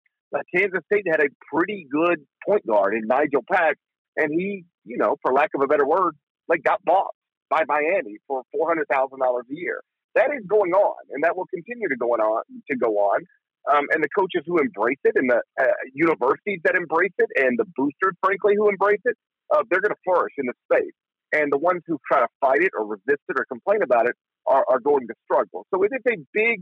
Kansas 0.56 0.82
State 0.92 1.06
had 1.10 1.20
a 1.20 1.30
pretty 1.54 1.88
good 1.92 2.20
point 2.46 2.66
guard 2.66 2.96
in 2.96 3.08
Nigel 3.08 3.44
Pack, 3.52 3.78
and 4.18 4.32
he, 4.32 4.66
you 4.86 4.98
know, 4.98 5.16
for 5.22 5.34
lack 5.34 5.50
of 5.56 5.62
a 5.62 5.68
better 5.68 5.86
word, 5.86 6.16
like 6.48 6.64
got 6.64 6.84
bought 6.84 7.12
by 7.50 7.64
Miami 7.68 8.18
for 8.28 8.44
four 8.52 8.68
hundred 8.68 8.88
thousand 8.92 9.20
dollars 9.20 9.46
a 9.52 9.56
year. 9.56 9.82
That 10.16 10.30
is 10.38 10.46
going 10.48 10.74
on, 10.74 11.02
and 11.12 11.24
that 11.24 11.36
will 11.36 11.48
continue 11.54 11.90
to 11.90 11.96
go 11.96 12.08
on 12.08 12.44
to 12.70 12.78
go 12.78 12.98
on 13.00 13.22
um, 13.72 13.88
and 13.92 14.04
the 14.04 14.10
coaches 14.18 14.44
who 14.46 14.60
embrace 14.60 15.00
it, 15.04 15.14
and 15.16 15.30
the 15.30 15.40
uh, 15.60 15.72
universities 15.94 16.60
that 16.66 16.76
embrace 16.76 17.16
it, 17.18 17.30
and 17.38 17.58
the 17.58 17.66
boosters, 17.78 18.16
frankly, 18.22 18.56
who 18.58 18.68
embrace 18.68 19.00
it, 19.06 19.16
uh, 19.56 19.64
they're 19.70 19.80
going 19.80 19.96
to 19.96 20.04
flourish 20.04 20.34
in 20.38 20.46
the 20.48 20.54
space. 20.68 20.94
And 21.32 21.52
the 21.52 21.58
ones 21.58 21.82
who 21.88 21.98
try 22.12 22.20
to 22.20 22.28
fight 22.42 22.62
it 22.62 22.72
or 22.78 22.86
resist 22.86 23.24
it 23.30 23.40
or 23.40 23.46
complain 23.46 23.82
about 23.82 24.08
it 24.08 24.16
are, 24.46 24.66
are 24.70 24.80
going 24.80 25.08
to 25.08 25.16
struggle. 25.24 25.66
So 25.74 25.82
it 25.84 25.92
is 25.96 26.04
a 26.12 26.18
big 26.34 26.62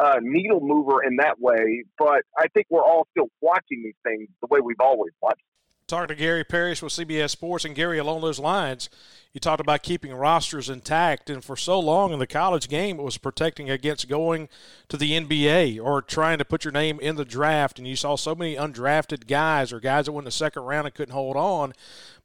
uh, 0.00 0.16
needle 0.22 0.60
mover 0.60 1.02
in 1.04 1.16
that 1.16 1.38
way, 1.38 1.84
but 1.98 2.22
I 2.38 2.46
think 2.54 2.66
we're 2.70 2.84
all 2.84 3.06
still 3.10 3.28
watching 3.42 3.82
these 3.84 3.94
things 4.02 4.28
the 4.40 4.48
way 4.50 4.60
we've 4.60 4.80
always 4.80 5.12
watched 5.20 5.42
talking 5.90 6.08
to 6.08 6.14
Gary 6.14 6.44
Parrish 6.44 6.82
with 6.82 6.92
CBS 6.92 7.30
Sports. 7.30 7.64
And 7.64 7.74
Gary, 7.74 7.98
along 7.98 8.22
those 8.22 8.38
lines, 8.38 8.88
you 9.32 9.40
talked 9.40 9.60
about 9.60 9.82
keeping 9.82 10.12
rosters 10.14 10.70
intact. 10.70 11.28
And 11.28 11.44
for 11.44 11.56
so 11.56 11.78
long 11.78 12.12
in 12.12 12.18
the 12.18 12.26
college 12.26 12.68
game, 12.68 12.98
it 12.98 13.02
was 13.02 13.18
protecting 13.18 13.68
against 13.68 14.08
going 14.08 14.48
to 14.88 14.96
the 14.96 15.12
NBA 15.12 15.82
or 15.82 16.00
trying 16.00 16.38
to 16.38 16.44
put 16.44 16.64
your 16.64 16.72
name 16.72 16.98
in 17.00 17.16
the 17.16 17.24
draft. 17.24 17.78
And 17.78 17.86
you 17.86 17.96
saw 17.96 18.16
so 18.16 18.34
many 18.34 18.56
undrafted 18.56 19.26
guys 19.26 19.72
or 19.72 19.80
guys 19.80 20.06
that 20.06 20.12
went 20.12 20.24
in 20.24 20.26
the 20.26 20.32
second 20.32 20.62
round 20.62 20.86
and 20.86 20.94
couldn't 20.94 21.14
hold 21.14 21.36
on. 21.36 21.74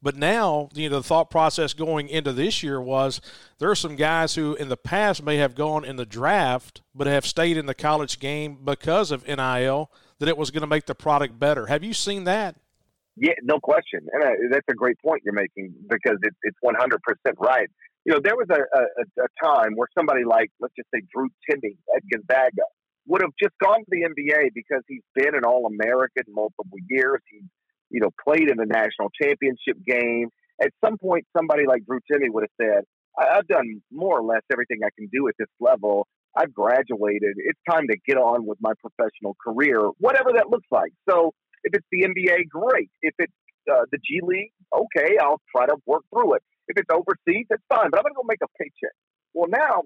But 0.01 0.15
now, 0.15 0.69
you 0.73 0.89
know, 0.89 0.97
the 0.97 1.03
thought 1.03 1.29
process 1.29 1.73
going 1.73 2.07
into 2.07 2.31
this 2.31 2.63
year 2.63 2.79
was 2.79 3.19
there 3.57 3.71
are 3.71 3.75
some 3.75 3.95
guys 3.95 4.35
who 4.35 4.55
in 4.55 4.69
the 4.69 4.77
past 4.77 5.23
may 5.23 5.37
have 5.37 5.55
gone 5.55 5.83
in 5.83 5.95
the 5.95 6.05
draft, 6.05 6.81
but 6.93 7.07
have 7.07 7.25
stayed 7.25 7.57
in 7.57 7.65
the 7.65 7.73
college 7.73 8.19
game 8.19 8.59
because 8.63 9.11
of 9.11 9.27
NIL, 9.27 9.91
that 10.19 10.29
it 10.29 10.37
was 10.37 10.51
going 10.51 10.61
to 10.61 10.67
make 10.67 10.85
the 10.85 10.95
product 10.95 11.39
better. 11.39 11.65
Have 11.65 11.83
you 11.83 11.93
seen 11.93 12.23
that? 12.25 12.55
Yeah, 13.17 13.33
no 13.43 13.59
question, 13.59 14.01
and 14.11 14.23
uh, 14.23 14.29
that's 14.51 14.67
a 14.69 14.73
great 14.73 14.97
point 14.99 15.21
you're 15.23 15.33
making 15.33 15.73
because 15.89 16.17
it, 16.21 16.33
it's 16.43 16.57
100 16.61 16.99
percent 17.01 17.37
right. 17.39 17.69
You 18.03 18.13
know, 18.13 18.19
there 18.23 18.35
was 18.35 18.47
a, 18.51 18.61
a, 18.77 19.23
a 19.23 19.27
time 19.43 19.73
where 19.75 19.87
somebody 19.97 20.23
like, 20.25 20.51
let's 20.59 20.75
just 20.77 20.89
say, 20.93 21.01
Drew 21.13 21.27
Timme 21.49 21.75
at 21.95 22.03
Gonzaga 22.11 22.67
would 23.07 23.21
have 23.21 23.31
just 23.41 23.55
gone 23.63 23.79
to 23.79 23.85
the 23.89 24.03
NBA 24.03 24.49
because 24.53 24.83
he's 24.87 25.01
been 25.15 25.33
an 25.33 25.45
All 25.45 25.65
American 25.65 26.25
multiple 26.29 26.77
years. 26.89 27.21
He's 27.31 27.47
you 27.89 28.01
know 28.01 28.09
played 28.23 28.49
in 28.49 28.57
the 28.57 28.65
national 28.65 29.09
championship 29.21 29.77
game. 29.87 30.29
At 30.61 30.71
some 30.83 30.97
point, 30.97 31.25
somebody 31.35 31.65
like 31.67 31.85
Drew 31.85 31.99
Timme 32.11 32.31
would 32.33 32.43
have 32.43 32.57
said, 32.59 32.83
"I've 33.17 33.47
done 33.47 33.81
more 33.91 34.19
or 34.19 34.23
less 34.23 34.41
everything 34.51 34.79
I 34.83 34.89
can 34.97 35.07
do 35.11 35.27
at 35.27 35.35
this 35.39 35.49
level. 35.59 36.07
I've 36.35 36.53
graduated. 36.53 37.35
It's 37.37 37.59
time 37.69 37.87
to 37.87 37.97
get 38.05 38.17
on 38.17 38.45
with 38.45 38.57
my 38.59 38.73
professional 38.81 39.35
career, 39.43 39.79
whatever 39.99 40.33
that 40.33 40.49
looks 40.49 40.67
like. 40.69 40.91
So 41.09 41.31
if 41.65 41.73
it's 41.73 41.87
the 41.91 42.03
NBA, 42.03 42.47
great. 42.49 42.89
If 43.01 43.15
it's 43.19 43.33
uh, 43.69 43.85
the 43.91 43.97
G 43.97 44.21
League, 44.23 44.53
okay, 44.73 45.17
I'll 45.21 45.41
try 45.53 45.65
to 45.65 45.75
work 45.85 46.03
through 46.13 46.35
it. 46.35 46.43
If 46.67 46.77
it's 46.77 46.89
overseas, 46.91 47.45
that's 47.49 47.61
fine, 47.69 47.89
but 47.91 47.99
I'm 47.99 48.03
going 48.03 48.13
to 48.13 48.21
go 48.21 48.27
make 48.27 48.41
a 48.41 48.49
paycheck. 48.57 48.95
Well, 49.33 49.49
now, 49.49 49.83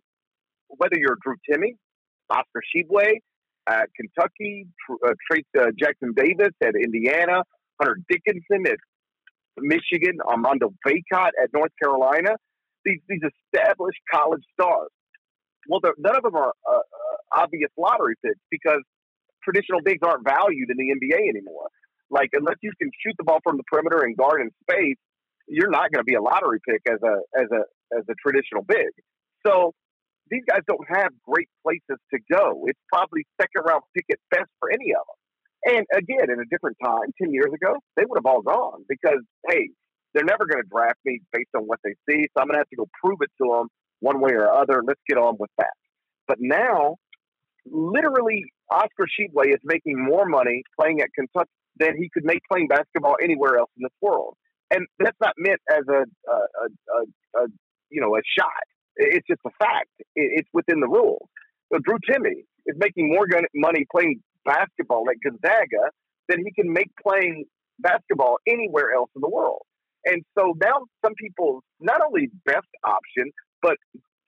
whether 0.68 0.96
you're 0.98 1.18
Drew 1.24 1.36
Timme, 1.50 1.76
Oscar 2.30 2.62
Tshiebwe 2.68 3.20
at 3.68 3.90
Kentucky, 3.96 4.68
uh, 4.92 5.14
Trayce 5.32 5.44
uh, 5.60 5.72
Jackson 5.78 6.14
Davis 6.16 6.54
at 6.62 6.76
Indiana, 6.76 7.44
Hunter 7.82 8.00
Dickinson 8.10 8.68
at 8.68 8.78
Michigan, 9.58 10.18
Armando 10.28 10.74
Bacot 10.86 11.32
at 11.42 11.50
North 11.54 11.72
Carolina, 11.82 12.36
these, 12.86 13.00
these 13.08 13.22
established 13.54 14.00
college 14.12 14.44
stars. 14.54 14.90
Well, 15.68 15.82
none 15.98 16.16
of 16.16 16.24
them 16.24 16.36
are 16.36 16.54
uh, 16.70 16.76
uh, 16.76 17.42
obvious 17.44 17.70
lottery 17.78 18.16
picks 18.24 18.40
because 18.50 18.82
traditional 19.44 19.82
bigs 19.82 20.00
aren't 20.04 20.24
valued 20.24 20.70
in 20.70 20.78
the 20.78 20.90
NBA 20.96 21.30
anymore. 21.30 21.70
Like 22.10 22.30
unless 22.34 22.58
you 22.62 22.72
can 22.82 22.90
shoot 23.06 23.16
the 23.18 23.24
ball 23.24 23.40
from 23.44 23.58
the 23.58 23.64
perimeter 23.64 24.02
and 24.02 24.18
guard 24.18 24.42
in 24.42 24.50
space, 24.64 24.98
you're 25.48 25.70
not 25.70 25.92
going 25.92 26.02
to 26.02 26.10
be 26.10 26.16
a 26.16 26.22
lottery 26.22 26.60
pick 26.68 26.82
as 26.90 27.00
a 27.04 27.16
as 27.38 27.48
a 27.52 27.62
as 27.98 28.04
a 28.10 28.16
traditional 28.22 28.64
big. 28.64 28.90
So 29.46 29.74
these 30.30 30.44
guys 30.48 30.62
don't 30.68 30.86
have 30.88 31.10
great 31.28 31.50
places 31.66 31.98
to 32.14 32.20
go. 32.32 32.66
It's 32.68 32.80
probably 32.92 33.26
second 33.42 33.66
round 33.66 33.82
pick 33.96 34.06
at 34.12 34.20
best 34.30 34.50
for 34.60 34.72
any 34.72 34.94
of 34.94 35.02
them. 35.06 35.20
And 35.76 35.86
again, 35.92 36.30
in 36.30 36.40
a 36.40 36.48
different 36.50 36.78
time, 36.84 37.14
ten 37.22 37.34
years 37.34 37.52
ago, 37.54 37.76
they 37.98 38.04
would 38.06 38.18
have 38.18 38.30
all 38.30 38.42
gone 38.42 38.86
because 38.88 39.22
hey, 39.50 39.70
they're 40.14 40.26
never 40.26 40.46
going 40.46 40.62
to 40.64 40.70
draft 40.70 41.00
me 41.06 41.20
based 41.34 41.54
on 41.56 41.64
what 41.64 41.80
they 41.84 41.94
see. 42.10 42.26
So 42.34 42.42
I'm 42.42 42.48
going 42.48 42.56
to 42.56 42.66
have 42.66 42.70
to 42.70 42.78
go 42.78 42.90
prove 43.04 43.20
it 43.22 43.32
to 43.42 43.50
them 43.50 43.68
one 44.00 44.22
way 44.22 44.32
or 44.32 44.50
other. 44.50 44.82
Let's 44.86 45.02
get 45.08 45.18
on 45.18 45.36
with 45.40 45.52
that. 45.58 45.74
But 46.28 46.38
now, 46.40 46.98
literally, 47.72 48.46
Oscar 48.72 49.06
Tshiebwe 49.06 49.54
is 49.54 49.60
making 49.64 50.04
more 50.04 50.26
money 50.26 50.64
playing 50.80 51.02
at 51.02 51.10
Kentucky 51.14 51.50
than 51.78 51.96
he 51.98 52.10
could 52.14 52.26
make 52.26 52.42
playing 52.52 52.68
basketball 52.68 53.16
anywhere 53.22 53.58
else 53.58 53.70
in 53.78 53.84
this 53.84 53.96
world. 54.02 54.36
And 54.72 54.86
that's 55.00 55.18
not 55.22 55.34
meant 55.38 55.60
as 55.72 55.84
a, 55.90 56.04
a, 56.32 56.36
a, 56.36 57.44
a 57.44 57.48
you 57.90 58.02
know 58.02 58.16
a 58.16 58.22
shot. 58.38 58.64
It's 58.96 59.26
just 59.28 59.42
a 59.46 59.50
fact. 59.60 59.90
It's 60.16 60.50
within 60.54 60.80
the 60.80 60.88
rules. 60.88 61.28
So 61.72 61.80
Drew 61.80 61.98
Timme 62.10 62.44
is 62.66 62.76
making 62.78 63.10
more 63.14 63.26
money 63.56 63.86
playing 63.92 64.22
basketball 64.46 65.06
at 65.10 65.16
Gonzaga 65.24 65.90
than 66.28 66.44
he 66.44 66.52
can 66.52 66.72
make 66.72 66.90
playing 67.02 67.46
basketball 67.80 68.38
anywhere 68.48 68.94
else 68.94 69.10
in 69.16 69.22
the 69.22 69.30
world. 69.30 69.62
And 70.06 70.24
so 70.38 70.54
now 70.62 70.86
some 71.04 71.14
people's 71.16 71.64
not 71.80 72.02
only 72.06 72.30
best 72.46 72.68
option, 72.86 73.32
but 73.62 73.78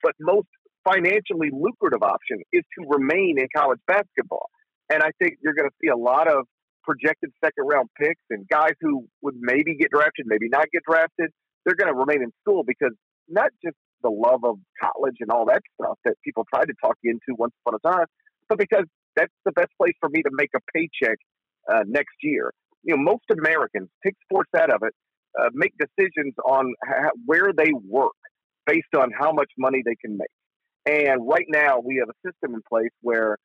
but 0.04 0.14
most 0.20 0.48
financially 0.84 1.50
lucrative 1.52 2.04
option 2.04 2.42
is 2.52 2.64
to 2.78 2.86
remain 2.88 3.38
in 3.38 3.48
college 3.56 3.80
basketball. 3.88 4.50
And 4.92 5.02
I 5.02 5.12
think 5.20 5.38
you're 5.42 5.54
going 5.54 5.70
to 5.70 5.76
see 5.82 5.90
a 5.90 5.98
lot 5.98 6.28
of 6.28 6.46
projected 6.84 7.32
second 7.44 7.66
round 7.68 7.90
picks 8.00 8.22
and 8.30 8.48
guys 8.50 8.74
who 8.82 9.06
would 9.22 9.36
maybe 9.40 9.76
get 9.78 9.92
drafted, 9.92 10.26
maybe 10.26 10.50
not 10.50 10.66
get 10.74 10.82
drafted. 10.88 11.30
They're 11.66 11.76
going 11.76 11.94
to 11.94 11.98
remain 11.98 12.24
in 12.24 12.32
school 12.42 12.64
because 12.66 12.92
not 13.30 13.52
just 13.64 13.78
the 14.04 14.10
love 14.10 14.44
of 14.44 14.58
college 14.82 15.18
and 15.20 15.30
all 15.30 15.46
that 15.46 15.62
stuff 15.80 15.98
that 16.06 16.16
people 16.26 16.44
tried 16.54 16.66
to 16.66 16.74
talk 16.84 16.98
you 17.04 17.12
into 17.12 17.38
once 17.38 17.54
upon 17.66 17.80
a 17.84 17.88
time, 17.88 18.08
but 18.50 18.58
because 18.58 18.86
that's 19.16 19.34
the 19.46 19.52
best 19.52 19.70
place 19.78 19.94
for 20.00 20.10
me 20.10 20.22
to 20.24 20.30
make 20.34 20.50
a 20.56 20.60
paycheck 20.74 21.18
uh, 21.72 21.84
next 21.86 22.16
year. 22.24 22.52
You 22.84 22.96
know, 22.96 23.04
most 23.04 23.24
Americans 23.32 23.90
take 24.04 24.16
sports 24.24 24.50
out 24.58 24.74
of 24.74 24.82
it, 24.82 24.94
uh, 25.40 25.50
make 25.54 25.74
decisions 25.78 26.34
on 26.46 26.74
where 27.26 27.52
they 27.56 27.72
work 27.88 28.18
based 28.66 28.96
on 28.98 29.12
how 29.18 29.32
much 29.32 29.50
money 29.58 29.82
they 29.86 29.96
can 29.96 30.18
make. 30.18 30.30
And 30.86 31.28
right 31.28 31.46
now, 31.48 31.80
we 31.80 31.98
have 31.98 32.10
a 32.10 32.28
system 32.28 32.56
in 32.56 32.62
place 32.68 32.92
where 33.02 33.38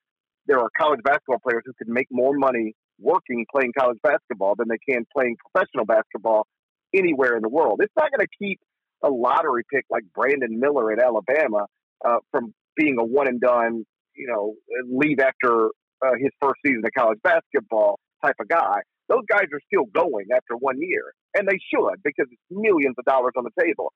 there 0.46 0.58
are 0.58 0.68
college 0.78 1.00
basketball 1.04 1.38
players 1.38 1.62
who 1.66 1.72
can 1.74 1.92
make 1.92 2.06
more 2.10 2.32
money 2.36 2.74
working 2.98 3.44
playing 3.54 3.72
college 3.78 3.98
basketball 4.02 4.54
than 4.56 4.68
they 4.68 4.78
can 4.88 5.04
playing 5.14 5.36
professional 5.52 5.84
basketball 5.84 6.46
anywhere 6.94 7.36
in 7.36 7.42
the 7.42 7.49
world. 7.49 7.80
It's 7.82 7.92
not 7.96 8.10
going 8.10 8.26
to 8.26 8.32
keep 8.38 8.58
a 9.04 9.10
lottery 9.10 9.64
pick 9.72 9.84
like 9.90 10.04
Brandon 10.14 10.58
Miller 10.58 10.92
at 10.92 10.99
Alabama 10.99 11.66
uh, 12.04 12.18
from 12.30 12.54
being 12.76 12.96
a 12.99 13.04
one 13.04 13.28
and 13.28 13.40
done, 13.40 13.84
you 14.14 14.26
know, 14.28 14.54
leave 14.88 15.18
after 15.20 15.66
uh, 16.04 16.12
his 16.18 16.30
first 16.40 16.56
season 16.64 16.82
of 16.84 16.90
college 16.96 17.18
basketball 17.22 17.99
type 18.25 18.36
of 18.40 18.49
guy. 18.49 18.80
Those 19.08 19.25
guys 19.28 19.46
are 19.52 19.60
still 19.66 19.84
going 19.94 20.26
after 20.34 20.56
one 20.58 20.76
year, 20.80 21.12
and 21.34 21.46
they 21.46 21.58
should 21.72 22.02
because 22.02 22.26
it's 22.30 22.42
millions 22.50 22.96
of 22.99 23.04
dollars 23.04 23.32
on 23.36 23.44
the 23.44 23.62
table. 23.62 23.92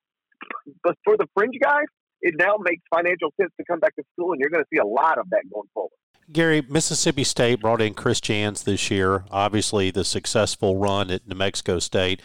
But 0.85 0.95
for 1.05 1.17
the 1.17 1.27
fringe 1.35 1.57
guys, 1.61 1.87
it 2.23 2.35
now 2.39 2.57
makes 2.61 2.83
financial 2.95 3.33
sense 3.41 3.53
to 3.59 3.65
come 3.65 3.81
back 3.81 3.95
to 3.97 4.03
school, 4.13 4.33
and 4.33 4.41
you're 4.41 4.51
going 4.51 4.65
to 4.65 4.69
see 4.73 4.79
a 4.79 4.87
lot 4.87 5.19
of 5.19 5.29
that 5.31 5.43
going 5.53 5.69
forward. 5.75 5.91
Gary, 6.33 6.63
Mississippi 6.69 7.25
State 7.25 7.61
brought 7.61 7.83
in 7.83 7.95
Chris 7.95 8.21
Jans 8.21 8.63
this 8.63 8.91
year. 8.91 9.25
Obviously, 9.31 9.91
the 9.91 10.05
successful 10.05 10.77
run 10.77 11.11
at 11.11 11.27
New 11.27 11.35
Mexico 11.35 11.81
State 11.81 12.23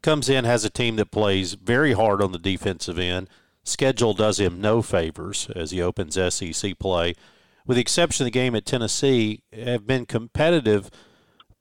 comes 0.00 0.28
in, 0.28 0.44
has 0.44 0.64
a 0.64 0.70
team 0.70 0.96
that 0.96 1.10
plays 1.10 1.54
very 1.54 1.92
hard 1.92 2.22
on 2.22 2.30
the 2.30 2.38
defensive 2.38 2.98
end. 2.98 3.28
Schedule 3.64 4.14
does 4.14 4.38
him 4.38 4.60
no 4.60 4.80
favors 4.80 5.50
as 5.56 5.72
he 5.72 5.82
opens 5.82 6.14
SEC 6.14 6.78
play. 6.78 7.14
With 7.66 7.76
the 7.76 7.80
exception 7.80 8.24
of 8.24 8.26
the 8.28 8.38
game 8.38 8.54
at 8.54 8.64
Tennessee, 8.64 9.42
have 9.52 9.86
been 9.86 10.06
competitive, 10.06 10.90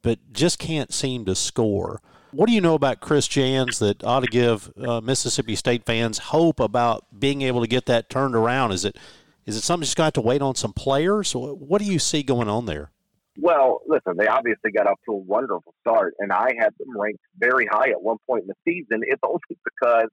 but 0.04 0.19
just 0.32 0.60
can't 0.60 0.93
seem 0.93 1.26
to 1.26 1.36
score. 1.36 2.00
What 2.38 2.45
do 2.45 2.54
you 2.54 2.62
know 2.62 2.76
about 2.76 3.00
Chris 3.00 3.28
Jans 3.28 3.80
that 3.80 4.04
ought 4.04 4.19
to 4.19 4.28
give 4.28 4.71
uh, 4.78 5.02
Mississippi 5.02 5.56
State 5.56 5.88
fans 5.88 6.19
hope 6.19 6.60
about 6.60 7.19
being 7.19 7.41
able 7.41 7.62
to 7.62 7.67
get 7.67 7.88
that 7.88 8.12
turned 8.12 8.36
around? 8.36 8.73
Is 8.73 8.86
it 8.86 8.95
is 9.47 9.58
it 9.58 9.62
something 9.62 9.86
just 9.86 9.97
got 9.97 10.13
to 10.13 10.21
wait 10.21 10.43
on 10.43 10.54
some 10.54 10.71
players? 10.71 11.32
What 11.34 11.82
do 11.82 11.86
you 11.86 11.97
see 11.97 12.21
going 12.21 12.47
on 12.47 12.67
there? 12.67 12.91
Well, 13.39 13.82
listen, 13.88 14.17
they 14.17 14.28
obviously 14.28 14.69
got 14.69 14.86
off 14.86 15.00
to 15.06 15.13
a 15.13 15.17
wonderful 15.17 15.73
start, 15.82 16.13
and 16.19 16.32
I 16.32 16.50
had 16.60 16.76
them 16.78 16.95
ranked 16.95 17.21
very 17.39 17.65
high 17.65 17.89
at 17.89 18.04
one 18.04 18.17
point 18.30 18.43
in 18.43 18.50
the 18.50 18.71
season. 18.71 19.02
It's 19.08 19.21
only 19.26 19.39
because 19.50 20.10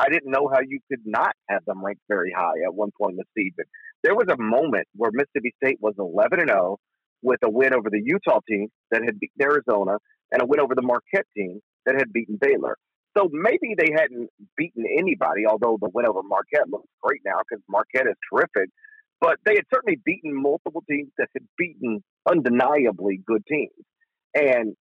I 0.00 0.08
didn't 0.08 0.32
know 0.32 0.50
how 0.52 0.58
you 0.66 0.80
could 0.88 1.02
not 1.04 1.36
have 1.48 1.64
them 1.64 1.84
ranked 1.84 2.02
very 2.08 2.32
high 2.36 2.60
at 2.66 2.74
one 2.74 2.90
point 3.00 3.12
in 3.12 3.18
the 3.18 3.40
season. 3.40 3.66
There 4.02 4.16
was 4.16 4.26
a 4.28 4.36
moment 4.36 4.88
where 4.96 5.12
Mississippi 5.12 5.54
State 5.62 5.78
was 5.80 5.94
11 5.96 6.40
and 6.40 6.50
0 6.50 6.78
with 7.22 7.40
a 7.44 7.50
win 7.50 7.74
over 7.74 7.90
the 7.90 8.00
Utah 8.02 8.40
team 8.48 8.68
that 8.90 9.02
had 9.04 9.18
beaten 9.18 9.42
Arizona 9.42 9.96
and 10.32 10.42
a 10.42 10.46
win 10.46 10.60
over 10.60 10.74
the 10.74 10.82
Marquette 10.82 11.26
team 11.36 11.60
that 11.86 11.94
had 11.96 12.12
beaten 12.12 12.38
Baylor. 12.40 12.76
So 13.16 13.28
maybe 13.32 13.74
they 13.76 13.90
hadn't 13.92 14.28
beaten 14.56 14.84
anybody, 14.98 15.46
although 15.46 15.78
the 15.80 15.90
win 15.92 16.06
over 16.06 16.22
Marquette 16.22 16.68
looks 16.70 16.88
great 17.02 17.20
now 17.24 17.40
because 17.48 17.62
Marquette 17.68 18.06
is 18.06 18.14
terrific. 18.30 18.70
But 19.20 19.38
they 19.44 19.54
had 19.56 19.64
certainly 19.72 19.98
beaten 20.04 20.32
multiple 20.32 20.84
teams 20.88 21.10
that 21.18 21.28
had 21.34 21.42
beaten 21.56 22.04
undeniably 22.30 23.20
good 23.26 23.42
teams. 23.48 23.72
And 24.34 24.76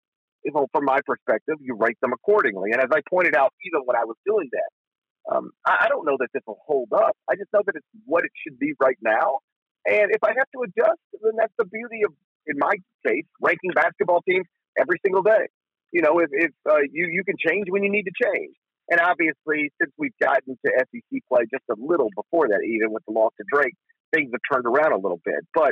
you 0.43 0.51
know, 0.53 0.67
from 0.71 0.85
my 0.85 0.99
perspective, 1.05 1.55
you 1.59 1.75
rank 1.75 1.97
them 2.01 2.13
accordingly. 2.13 2.71
And 2.71 2.79
as 2.79 2.89
I 2.93 3.01
pointed 3.09 3.35
out, 3.35 3.51
even 3.65 3.81
when 3.85 3.97
I 3.97 4.05
was 4.05 4.15
doing 4.25 4.47
that, 4.53 5.35
um, 5.35 5.51
I, 5.65 5.85
I 5.85 5.87
don't 5.89 6.05
know 6.05 6.17
that 6.19 6.29
this 6.33 6.43
will 6.45 6.59
hold 6.65 6.89
up. 6.93 7.17
I 7.27 7.35
just 7.35 7.51
know 7.51 7.61
that 7.65 7.75
it's 7.75 7.87
what 8.05 8.23
it 8.25 8.31
should 8.45 8.59
be 8.59 8.73
right 8.79 8.97
now. 9.01 9.39
And 9.85 10.13
if 10.13 10.23
I 10.23 10.33
have 10.37 10.49
to 10.53 10.61
adjust, 10.65 11.01
then 11.21 11.33
that's 11.37 11.53
the 11.57 11.65
beauty 11.65 12.01
of, 12.05 12.13
in 12.47 12.57
my 12.57 12.73
case, 13.05 13.25
ranking 13.41 13.71
basketball 13.73 14.21
teams 14.27 14.45
every 14.77 14.99
single 15.03 15.21
day 15.21 15.47
you 15.95 16.01
know, 16.01 16.19
if, 16.19 16.29
if 16.33 16.51
uh, 16.69 16.83
you 16.91 17.07
you 17.09 17.23
can 17.23 17.35
change 17.39 17.67
when 17.69 17.81
you 17.81 17.89
need 17.89 18.03
to 18.03 18.11
change. 18.11 18.53
And 18.91 18.99
obviously, 18.99 19.71
since 19.81 19.91
we've 19.97 20.17
gotten 20.21 20.57
to 20.65 20.71
SEC 20.77 21.21
play 21.31 21.47
just 21.49 21.63
a 21.71 21.75
little 21.79 22.09
before 22.15 22.49
that, 22.49 22.59
even 22.67 22.91
with 22.91 23.01
the 23.07 23.13
loss 23.13 23.31
to 23.37 23.45
Drake, 23.49 23.73
things 24.13 24.29
have 24.33 24.41
turned 24.51 24.67
around 24.67 24.91
a 24.91 24.97
little 24.97 25.21
bit. 25.23 25.39
But 25.53 25.71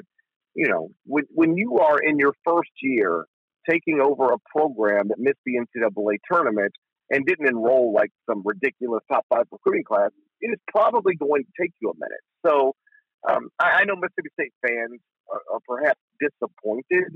you 0.55 0.69
know, 0.69 0.89
when 1.05 1.25
when 1.35 1.57
you 1.57 1.79
are 1.79 1.99
in 1.99 2.19
your 2.19 2.31
first 2.45 2.71
year 2.81 3.25
taking 3.69 3.99
over 3.99 4.31
a 4.31 4.37
program 4.55 5.09
that 5.09 5.19
missed 5.19 5.43
the 5.45 5.59
NCAA 5.59 6.17
tournament 6.31 6.71
and 7.09 7.25
didn't 7.25 7.47
enroll 7.47 7.91
like 7.93 8.11
some 8.29 8.43
ridiculous 8.45 9.03
top 9.11 9.25
five 9.29 9.43
recruiting 9.51 9.83
class, 9.83 10.11
it 10.39 10.53
is 10.53 10.59
probably 10.69 11.15
going 11.15 11.43
to 11.43 11.51
take 11.61 11.71
you 11.81 11.89
a 11.89 11.93
minute. 11.99 12.23
So 12.45 12.75
um, 13.29 13.49
I, 13.59 13.81
I 13.81 13.83
know 13.83 13.95
Mississippi 13.95 14.29
State 14.39 14.53
fans 14.65 14.99
are, 15.31 15.41
are 15.53 15.59
perhaps 15.67 15.99
disappointed 16.19 17.15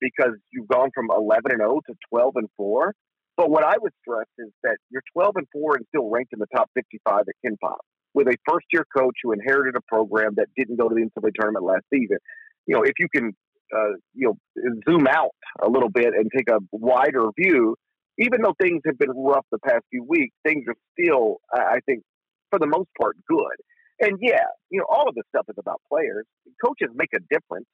because 0.00 0.34
you've 0.52 0.68
gone 0.68 0.90
from 0.94 1.08
11 1.10 1.50
and 1.50 1.60
0 1.60 1.80
to 1.86 1.94
12 2.10 2.32
and 2.36 2.48
4. 2.56 2.94
But 3.36 3.50
what 3.50 3.64
I 3.64 3.74
would 3.78 3.92
stress 4.02 4.26
is 4.38 4.48
that 4.64 4.76
you're 4.90 5.02
12 5.12 5.36
and 5.36 5.46
4 5.52 5.76
and 5.76 5.86
still 5.88 6.10
ranked 6.10 6.32
in 6.32 6.38
the 6.38 6.46
top 6.54 6.70
55 6.74 7.20
at 7.20 7.34
KenPom 7.44 7.76
with 8.14 8.26
a 8.26 8.36
first 8.48 8.66
year 8.72 8.84
coach 8.96 9.14
who 9.22 9.32
inherited 9.32 9.76
a 9.76 9.80
program 9.86 10.34
that 10.36 10.48
didn't 10.56 10.76
go 10.76 10.88
to 10.88 10.94
the 10.94 11.02
NCAA 11.02 11.30
tournament 11.38 11.64
last 11.64 11.84
season. 11.92 12.18
You 12.66 12.74
know, 12.74 12.82
if 12.82 12.94
you 12.98 13.06
can, 13.14 13.32
uh, 13.74 13.94
you 14.14 14.28
know, 14.28 14.72
zoom 14.88 15.06
out 15.06 15.30
a 15.62 15.68
little 15.68 15.90
bit 15.90 16.08
and 16.14 16.30
take 16.36 16.48
a 16.50 16.58
wider 16.72 17.26
view, 17.38 17.76
even 18.18 18.42
though 18.42 18.54
things 18.60 18.82
have 18.86 18.98
been 18.98 19.12
rough 19.14 19.46
the 19.52 19.58
past 19.60 19.84
few 19.90 20.02
weeks, 20.02 20.34
things 20.44 20.64
are 20.66 20.74
still, 20.98 21.36
I 21.54 21.78
think, 21.86 22.02
for 22.50 22.58
the 22.58 22.66
most 22.66 22.88
part, 23.00 23.16
good. 23.28 23.56
And 24.00 24.18
yeah, 24.20 24.46
you 24.70 24.80
know, 24.80 24.86
all 24.88 25.08
of 25.08 25.14
this 25.14 25.24
stuff 25.28 25.46
is 25.48 25.56
about 25.58 25.80
players. 25.88 26.24
Coaches 26.64 26.88
make 26.94 27.10
a 27.14 27.20
difference. 27.30 27.66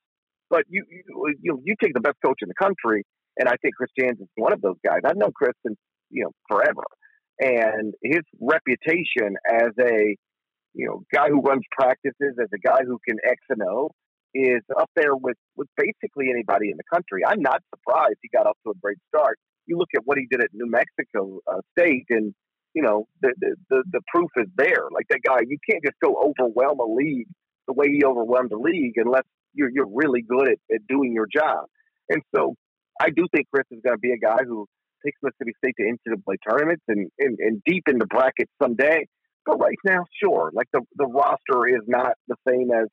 But 0.51 0.65
you, 0.69 0.85
you, 1.43 1.61
you, 1.65 1.75
take 1.83 1.95
the 1.95 2.01
best 2.01 2.17
coach 2.25 2.39
in 2.43 2.49
the 2.49 2.55
country, 2.55 3.05
and 3.39 3.49
I 3.49 3.55
think 3.63 3.75
Chris 3.77 3.91
Jans 3.99 4.21
is 4.21 4.29
one 4.37 4.53
of 4.53 4.61
those 4.61 4.77
guys. 4.85 5.01
I've 5.05 5.17
known 5.17 5.33
Chris 5.35 5.55
since, 5.67 5.79
you 6.11 6.25
know, 6.25 6.31
forever. 6.49 6.85
And 7.41 7.95
his 8.03 8.23
reputation 8.41 9.37
as 9.51 9.71
a 9.81 10.17
you 10.75 10.87
know, 10.87 11.03
guy 11.13 11.29
who 11.29 11.41
runs 11.41 11.63
practices, 11.71 12.37
as 12.41 12.49
a 12.53 12.59
guy 12.59 12.81
who 12.85 12.99
can 13.09 13.17
X 13.25 13.39
and 13.49 13.63
O, 13.63 13.91
is 14.35 14.63
up 14.77 14.91
there 14.97 15.15
with 15.15 15.37
with 15.57 15.69
basically 15.77 16.27
anybody 16.31 16.71
in 16.71 16.77
the 16.77 16.85
country. 16.93 17.23
I'm 17.27 17.41
not 17.41 17.63
surprised 17.71 18.19
he 18.21 18.29
got 18.29 18.47
off 18.47 18.59
to 18.67 18.71
a 18.71 18.79
great 18.83 18.99
start. 19.09 19.39
You 19.67 19.79
look 19.79 19.89
at 19.95 20.03
what 20.05 20.19
he 20.19 20.27
did 20.29 20.43
at 20.43 20.51
New 20.53 20.69
Mexico 20.69 21.39
uh, 21.51 21.61
State, 21.79 22.07
and 22.11 22.35
you 22.75 22.83
know 22.83 23.07
the, 23.23 23.33
the 23.41 23.57
the 23.71 23.85
the 23.93 24.01
proof 24.13 24.31
is 24.37 24.49
there. 24.57 24.89
Like 24.93 25.07
that 25.11 25.21
guy, 25.25 25.39
you 25.47 25.57
can't 25.69 25.83
just 25.85 25.97
go 26.03 26.17
overwhelm 26.19 26.81
a 26.81 26.93
league 26.93 27.29
the 27.69 27.73
way 27.73 27.87
he 27.89 28.05
overwhelmed 28.05 28.51
the 28.51 28.59
league 28.59 28.95
unless 28.97 29.25
you're 29.55 29.71
you're 29.73 29.89
really 29.93 30.23
good 30.23 30.49
at, 30.49 30.59
at 30.75 30.87
doing 30.89 31.13
your 31.15 31.27
job. 31.33 31.67
And 32.09 32.23
so 32.35 32.55
I 33.01 33.11
do 33.11 33.27
think 33.35 33.49
Chris 33.53 33.67
is 33.71 33.81
going 33.85 33.97
to 33.97 34.01
be 34.01 34.13
a 34.13 34.19
guy 34.19 34.45
who 34.47 34.67
takes 35.05 35.19
Mississippi 35.23 35.53
State 35.59 35.75
to 35.79 35.85
NCAA 35.85 36.37
tournaments 36.49 36.83
and, 36.89 37.11
and, 37.19 37.39
and 37.39 37.63
deep 37.67 37.85
in 37.89 37.99
the 37.99 38.07
bracket 38.07 38.49
someday. 38.63 39.07
But 39.45 39.59
right 39.59 39.77
now, 39.85 40.05
sure, 40.23 40.51
like 40.55 40.69
the, 40.73 40.81
the 40.97 41.07
roster 41.07 41.67
is 41.69 41.83
not 41.87 42.13
the 42.29 42.37
same 42.49 42.71
as 42.71 42.89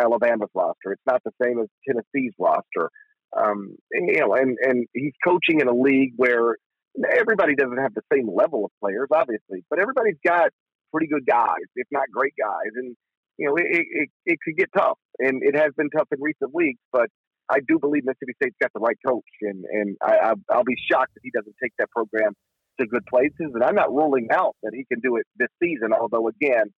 Alabama's 0.00 0.50
roster. 0.54 0.92
It's 0.92 1.02
not 1.06 1.20
the 1.24 1.32
same 1.42 1.58
as 1.60 1.66
Tennessee's 1.86 2.32
roster. 2.38 2.90
Um, 3.36 3.76
and, 3.90 4.08
you 4.08 4.20
know, 4.20 4.34
and, 4.34 4.56
and 4.62 4.86
he's 4.92 5.12
coaching 5.24 5.60
in 5.60 5.68
a 5.68 5.74
league 5.74 6.12
where 6.16 6.56
everybody 7.10 7.54
doesn't 7.56 7.78
have 7.78 7.92
the 7.94 8.02
same 8.12 8.28
level 8.32 8.64
of 8.64 8.70
players, 8.80 9.08
obviously, 9.12 9.64
but 9.68 9.80
everybody's 9.80 10.18
got 10.24 10.50
pretty 10.92 11.08
good 11.08 11.26
guys, 11.26 11.66
if 11.74 11.88
not 11.90 12.04
great 12.12 12.34
guys. 12.38 12.70
And, 12.76 12.94
you 13.38 13.46
know, 13.46 13.56
it, 13.56 13.66
it, 13.68 14.08
it 14.24 14.38
could 14.44 14.56
get 14.56 14.70
tough. 14.76 14.98
And 15.18 15.42
it 15.42 15.56
has 15.56 15.72
been 15.76 15.90
tough 15.90 16.08
in 16.12 16.20
recent 16.20 16.54
weeks, 16.54 16.80
but 16.92 17.08
I 17.48 17.58
do 17.66 17.78
believe 17.78 18.04
Mississippi 18.04 18.32
State's 18.42 18.56
got 18.60 18.72
the 18.74 18.80
right 18.80 18.96
coach. 19.06 19.24
And, 19.42 19.64
and 19.64 19.96
I, 20.02 20.34
I, 20.50 20.56
will 20.56 20.64
be 20.64 20.76
shocked 20.90 21.12
if 21.16 21.22
he 21.22 21.30
doesn't 21.30 21.54
take 21.62 21.72
that 21.78 21.90
program 21.90 22.32
to 22.80 22.86
good 22.86 23.04
places. 23.06 23.52
And 23.54 23.62
I'm 23.62 23.74
not 23.74 23.92
ruling 23.92 24.28
out 24.32 24.56
that 24.62 24.72
he 24.74 24.84
can 24.84 25.00
do 25.00 25.16
it 25.16 25.26
this 25.36 25.48
season, 25.62 25.92
although, 25.92 26.28
again, 26.28 26.72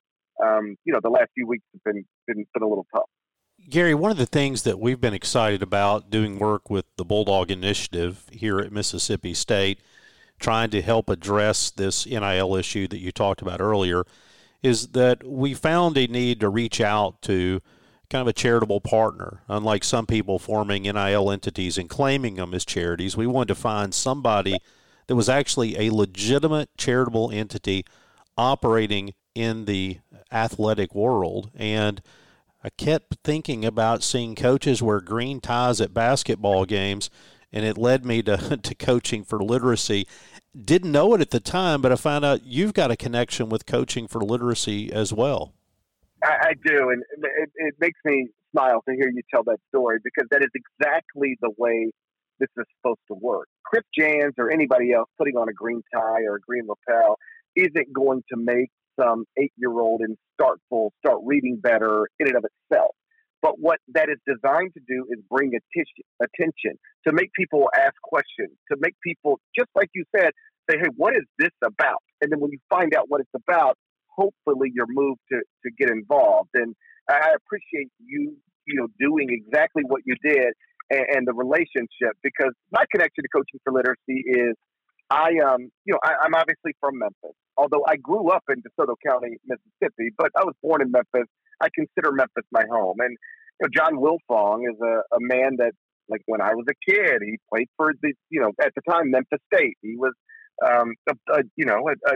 um, 0.44 0.76
you 0.84 0.92
know, 0.92 1.00
the 1.02 1.10
last 1.10 1.30
few 1.34 1.46
weeks 1.46 1.64
have 1.72 1.82
been, 1.84 2.04
been, 2.26 2.44
been 2.54 2.62
a 2.62 2.68
little 2.68 2.86
tough. 2.94 3.08
Gary, 3.68 3.94
one 3.94 4.10
of 4.10 4.16
the 4.16 4.26
things 4.26 4.62
that 4.62 4.78
we've 4.78 5.00
been 5.00 5.14
excited 5.14 5.62
about 5.62 6.10
doing 6.10 6.38
work 6.38 6.70
with 6.70 6.86
the 6.96 7.04
Bulldog 7.04 7.50
Initiative 7.50 8.24
here 8.30 8.60
at 8.60 8.72
Mississippi 8.72 9.34
State, 9.34 9.80
trying 10.38 10.70
to 10.70 10.80
help 10.80 11.10
address 11.10 11.70
this 11.70 12.06
NIL 12.06 12.54
issue 12.54 12.86
that 12.86 12.98
you 12.98 13.10
talked 13.10 13.42
about 13.42 13.60
earlier, 13.60 14.04
is 14.62 14.88
that 14.88 15.24
we 15.24 15.54
found 15.54 15.96
a 15.96 16.06
need 16.06 16.40
to 16.40 16.48
reach 16.48 16.80
out 16.80 17.22
to 17.22 17.60
kind 18.10 18.22
of 18.22 18.28
a 18.28 18.32
charitable 18.32 18.80
partner. 18.80 19.42
Unlike 19.48 19.84
some 19.84 20.06
people 20.06 20.38
forming 20.38 20.84
NIL 20.84 21.30
entities 21.30 21.78
and 21.78 21.88
claiming 21.88 22.36
them 22.36 22.54
as 22.54 22.64
charities, 22.64 23.16
we 23.16 23.26
wanted 23.26 23.48
to 23.48 23.54
find 23.54 23.92
somebody 23.92 24.58
that 25.06 25.16
was 25.16 25.28
actually 25.28 25.78
a 25.78 25.92
legitimate 25.92 26.70
charitable 26.76 27.30
entity 27.30 27.84
operating 28.36 29.14
in 29.34 29.66
the 29.66 29.98
athletic 30.32 30.94
world. 30.94 31.50
And 31.54 32.00
I 32.62 32.70
kept 32.70 33.18
thinking 33.22 33.64
about 33.64 34.02
seeing 34.02 34.34
coaches 34.34 34.82
wear 34.82 35.00
green 35.00 35.40
ties 35.40 35.80
at 35.80 35.94
basketball 35.94 36.64
games, 36.64 37.10
and 37.52 37.64
it 37.64 37.78
led 37.78 38.04
me 38.04 38.22
to, 38.22 38.56
to 38.62 38.74
coaching 38.74 39.24
for 39.24 39.42
literacy. 39.42 40.06
Didn't 40.64 40.90
know 40.90 41.14
it 41.14 41.20
at 41.20 41.30
the 41.30 41.40
time, 41.40 41.80
but 41.82 41.92
I 41.92 41.96
found 41.96 42.24
out 42.24 42.44
you've 42.44 42.74
got 42.74 42.90
a 42.90 42.96
connection 42.96 43.48
with 43.48 43.66
coaching 43.66 44.08
for 44.08 44.20
literacy 44.20 44.92
as 44.92 45.12
well. 45.12 45.52
I, 46.24 46.48
I 46.48 46.52
do, 46.64 46.90
and 46.90 47.02
it, 47.22 47.50
it 47.54 47.74
makes 47.78 48.00
me 48.04 48.28
smile 48.50 48.82
to 48.88 48.94
hear 48.94 49.08
you 49.08 49.22
tell 49.32 49.44
that 49.44 49.58
story 49.68 49.98
because 50.02 50.26
that 50.30 50.42
is 50.42 50.50
exactly 50.54 51.36
the 51.40 51.50
way 51.58 51.90
this 52.40 52.48
is 52.56 52.64
supposed 52.76 53.00
to 53.08 53.14
work. 53.14 53.48
Chris 53.64 53.84
Jans 53.96 54.34
or 54.38 54.50
anybody 54.50 54.92
else 54.92 55.08
putting 55.18 55.36
on 55.36 55.48
a 55.48 55.52
green 55.52 55.82
tie 55.94 56.22
or 56.22 56.36
a 56.36 56.40
green 56.40 56.66
lapel 56.66 57.16
isn't 57.54 57.92
going 57.92 58.22
to 58.30 58.36
make 58.36 58.70
some 59.00 59.24
eight 59.38 59.52
year 59.56 59.78
old 59.78 60.00
in 60.00 60.16
Starkville 60.40 60.90
start 61.04 61.20
reading 61.24 61.58
better 61.62 62.08
in 62.18 62.28
and 62.28 62.36
of 62.36 62.44
itself. 62.44 62.94
But 63.40 63.60
what 63.60 63.78
that 63.94 64.08
is 64.08 64.18
designed 64.26 64.74
to 64.74 64.80
do 64.86 65.06
is 65.10 65.18
bring 65.30 65.52
attention, 65.54 66.04
attention 66.20 66.78
to 67.06 67.12
make 67.12 67.32
people 67.34 67.68
ask 67.76 67.94
questions, 68.02 68.50
to 68.70 68.76
make 68.80 68.94
people, 69.02 69.38
just 69.56 69.70
like 69.74 69.90
you 69.94 70.04
said, 70.14 70.30
say, 70.68 70.76
hey, 70.78 70.90
what 70.96 71.16
is 71.16 71.24
this 71.38 71.54
about? 71.62 72.02
And 72.20 72.32
then 72.32 72.40
when 72.40 72.50
you 72.50 72.58
find 72.68 72.94
out 72.94 73.04
what 73.08 73.20
it's 73.20 73.30
about, 73.34 73.78
hopefully 74.10 74.70
you're 74.74 74.90
moved 74.90 75.20
to, 75.30 75.38
to 75.38 75.70
get 75.78 75.90
involved. 75.90 76.50
And 76.54 76.74
I 77.08 77.30
appreciate 77.36 77.90
you, 78.04 78.36
you 78.66 78.74
know, 78.74 78.88
doing 78.98 79.28
exactly 79.30 79.82
what 79.86 80.02
you 80.04 80.14
did 80.22 80.52
and, 80.90 81.04
and 81.14 81.26
the 81.26 81.32
relationship 81.32 82.18
because 82.22 82.52
my 82.72 82.84
connection 82.90 83.22
to 83.22 83.28
coaching 83.28 83.60
for 83.62 83.72
literacy 83.72 84.24
is 84.26 84.54
I, 85.10 85.38
um, 85.46 85.70
you 85.84 85.94
know, 85.94 86.00
I, 86.04 86.26
am 86.26 86.34
obviously 86.34 86.76
from 86.80 86.98
Memphis, 86.98 87.36
although 87.56 87.84
I 87.88 87.96
grew 87.96 88.28
up 88.30 88.44
in 88.50 88.60
DeSoto 88.60 88.94
County, 89.06 89.38
Mississippi, 89.46 90.10
but 90.18 90.30
I 90.36 90.44
was 90.44 90.54
born 90.62 90.82
in 90.82 90.90
Memphis. 90.90 91.28
I 91.60 91.68
consider 91.74 92.12
Memphis 92.12 92.44
my 92.52 92.64
home. 92.70 92.96
And 93.00 93.16
you 93.60 93.66
know, 93.66 93.68
John 93.74 93.96
Wilfong 93.96 94.62
is 94.70 94.78
a, 94.80 95.16
a 95.16 95.20
man 95.20 95.56
that, 95.58 95.72
like, 96.08 96.22
when 96.26 96.40
I 96.40 96.54
was 96.54 96.64
a 96.70 96.90
kid, 96.90 97.20
he 97.22 97.38
played 97.52 97.68
for 97.76 97.92
the, 98.00 98.12
you 98.30 98.40
know, 98.40 98.52
at 98.62 98.72
the 98.74 98.82
time, 98.90 99.10
Memphis 99.10 99.40
State. 99.52 99.76
He 99.82 99.96
was, 99.96 100.12
um, 100.64 100.94
a, 101.08 101.38
a, 101.38 101.42
you 101.56 101.66
know, 101.66 101.88
a, 102.06 102.12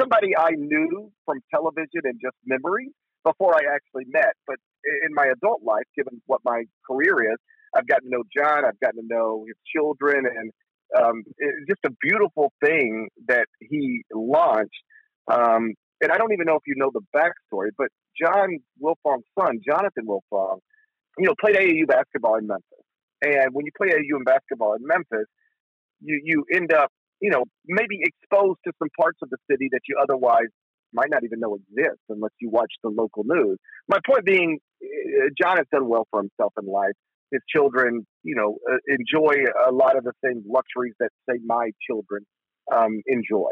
somebody 0.00 0.36
I 0.36 0.50
knew 0.56 1.10
from 1.24 1.40
television 1.52 2.02
and 2.04 2.18
just 2.22 2.36
memory 2.44 2.90
before 3.24 3.54
I 3.54 3.74
actually 3.74 4.04
met. 4.08 4.34
But 4.46 4.56
in 5.04 5.12
my 5.12 5.26
adult 5.26 5.62
life, 5.64 5.84
given 5.96 6.22
what 6.26 6.40
my 6.44 6.64
career 6.88 7.32
is, 7.32 7.38
I've 7.76 7.86
gotten 7.86 8.10
to 8.10 8.16
know 8.16 8.22
John. 8.36 8.64
I've 8.64 8.78
gotten 8.80 9.02
to 9.02 9.14
know 9.14 9.44
his 9.46 9.56
children, 9.74 10.24
and 10.24 10.50
um, 10.96 11.24
it's 11.36 11.68
just 11.68 11.80
a 11.84 11.90
beautiful 12.00 12.52
thing 12.64 13.08
that 13.28 13.46
he 13.60 14.02
launched. 14.14 14.70
Um, 15.30 15.74
and 16.00 16.12
I 16.12 16.18
don't 16.18 16.32
even 16.32 16.46
know 16.46 16.56
if 16.56 16.62
you 16.66 16.74
know 16.76 16.90
the 16.92 17.02
backstory, 17.14 17.70
but 17.76 17.88
John 18.20 18.58
Wilfong's 18.80 19.24
son, 19.38 19.60
Jonathan 19.66 20.06
Wilfong, 20.06 20.58
you 21.18 21.26
know, 21.26 21.34
played 21.40 21.56
AAU 21.56 21.86
basketball 21.86 22.36
in 22.36 22.46
Memphis. 22.46 22.84
And 23.22 23.52
when 23.52 23.64
you 23.64 23.72
play 23.76 23.88
AAU 23.88 24.18
in 24.18 24.24
basketball 24.24 24.74
in 24.74 24.86
Memphis, 24.86 25.26
you 26.00 26.20
you 26.22 26.44
end 26.54 26.72
up, 26.72 26.90
you 27.20 27.30
know, 27.30 27.44
maybe 27.66 28.00
exposed 28.02 28.58
to 28.66 28.72
some 28.78 28.88
parts 28.98 29.18
of 29.22 29.30
the 29.30 29.38
city 29.50 29.68
that 29.72 29.80
you 29.88 29.96
otherwise 30.00 30.52
might 30.92 31.10
not 31.10 31.24
even 31.24 31.40
know 31.40 31.56
exist 31.56 32.00
unless 32.08 32.32
you 32.40 32.50
watch 32.50 32.72
the 32.82 32.90
local 32.90 33.24
news. 33.24 33.58
My 33.88 33.98
point 34.06 34.24
being, 34.24 34.58
uh, 34.82 35.28
John 35.40 35.56
has 35.56 35.66
done 35.72 35.88
well 35.88 36.06
for 36.10 36.20
himself 36.20 36.52
in 36.60 36.70
life 36.70 36.92
his 37.32 37.42
children, 37.48 38.06
you 38.22 38.34
know, 38.34 38.58
uh, 38.70 38.76
enjoy 38.88 39.44
a 39.68 39.72
lot 39.72 39.96
of 39.96 40.04
the 40.04 40.12
same 40.24 40.42
luxuries 40.46 40.94
that 41.00 41.10
say 41.28 41.38
my 41.44 41.70
children 41.88 42.24
um, 42.74 43.02
enjoy. 43.06 43.50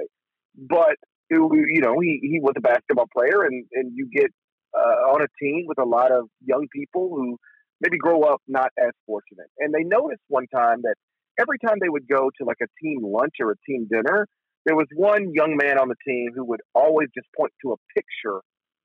But 0.57 0.97
you 1.35 1.81
know, 1.81 1.99
he 2.01 2.21
he 2.23 2.41
was 2.41 2.55
a 2.57 2.61
basketball 2.61 3.09
player, 3.13 3.43
and 3.43 3.65
and 3.73 3.93
you 3.95 4.09
get 4.13 4.31
uh, 4.77 5.13
on 5.13 5.23
a 5.23 5.27
team 5.43 5.65
with 5.67 5.79
a 5.79 5.85
lot 5.85 6.13
of 6.13 6.29
young 6.45 6.67
people 6.73 7.11
who 7.15 7.39
maybe 7.81 7.99
grow 7.99 8.23
up 8.23 8.41
not 8.47 8.71
as 8.79 8.93
fortunate, 9.07 9.49
and 9.59 9.75
they 9.75 9.85
noticed 9.85 10.23
one 10.29 10.47
time 10.55 10.83
that 10.83 10.95
every 11.39 11.59
time 11.59 11.79
they 11.81 11.89
would 11.89 12.09
go 12.09 12.31
to 12.39 12.45
like 12.45 12.59
a 12.63 12.71
team 12.83 13.01
lunch 13.03 13.35
or 13.41 13.53
a 13.53 13.57
team 13.67 13.89
dinner, 13.91 14.27
there 14.67 14.77
was 14.77 14.87
one 14.95 15.33
young 15.35 15.57
man 15.57 15.79
on 15.79 15.89
the 15.89 15.97
team 16.07 16.31
who 16.35 16.45
would 16.45 16.61
always 16.75 17.09
just 17.15 17.27
point 17.37 17.53
to 17.63 17.73
a 17.73 17.77
picture 17.95 18.41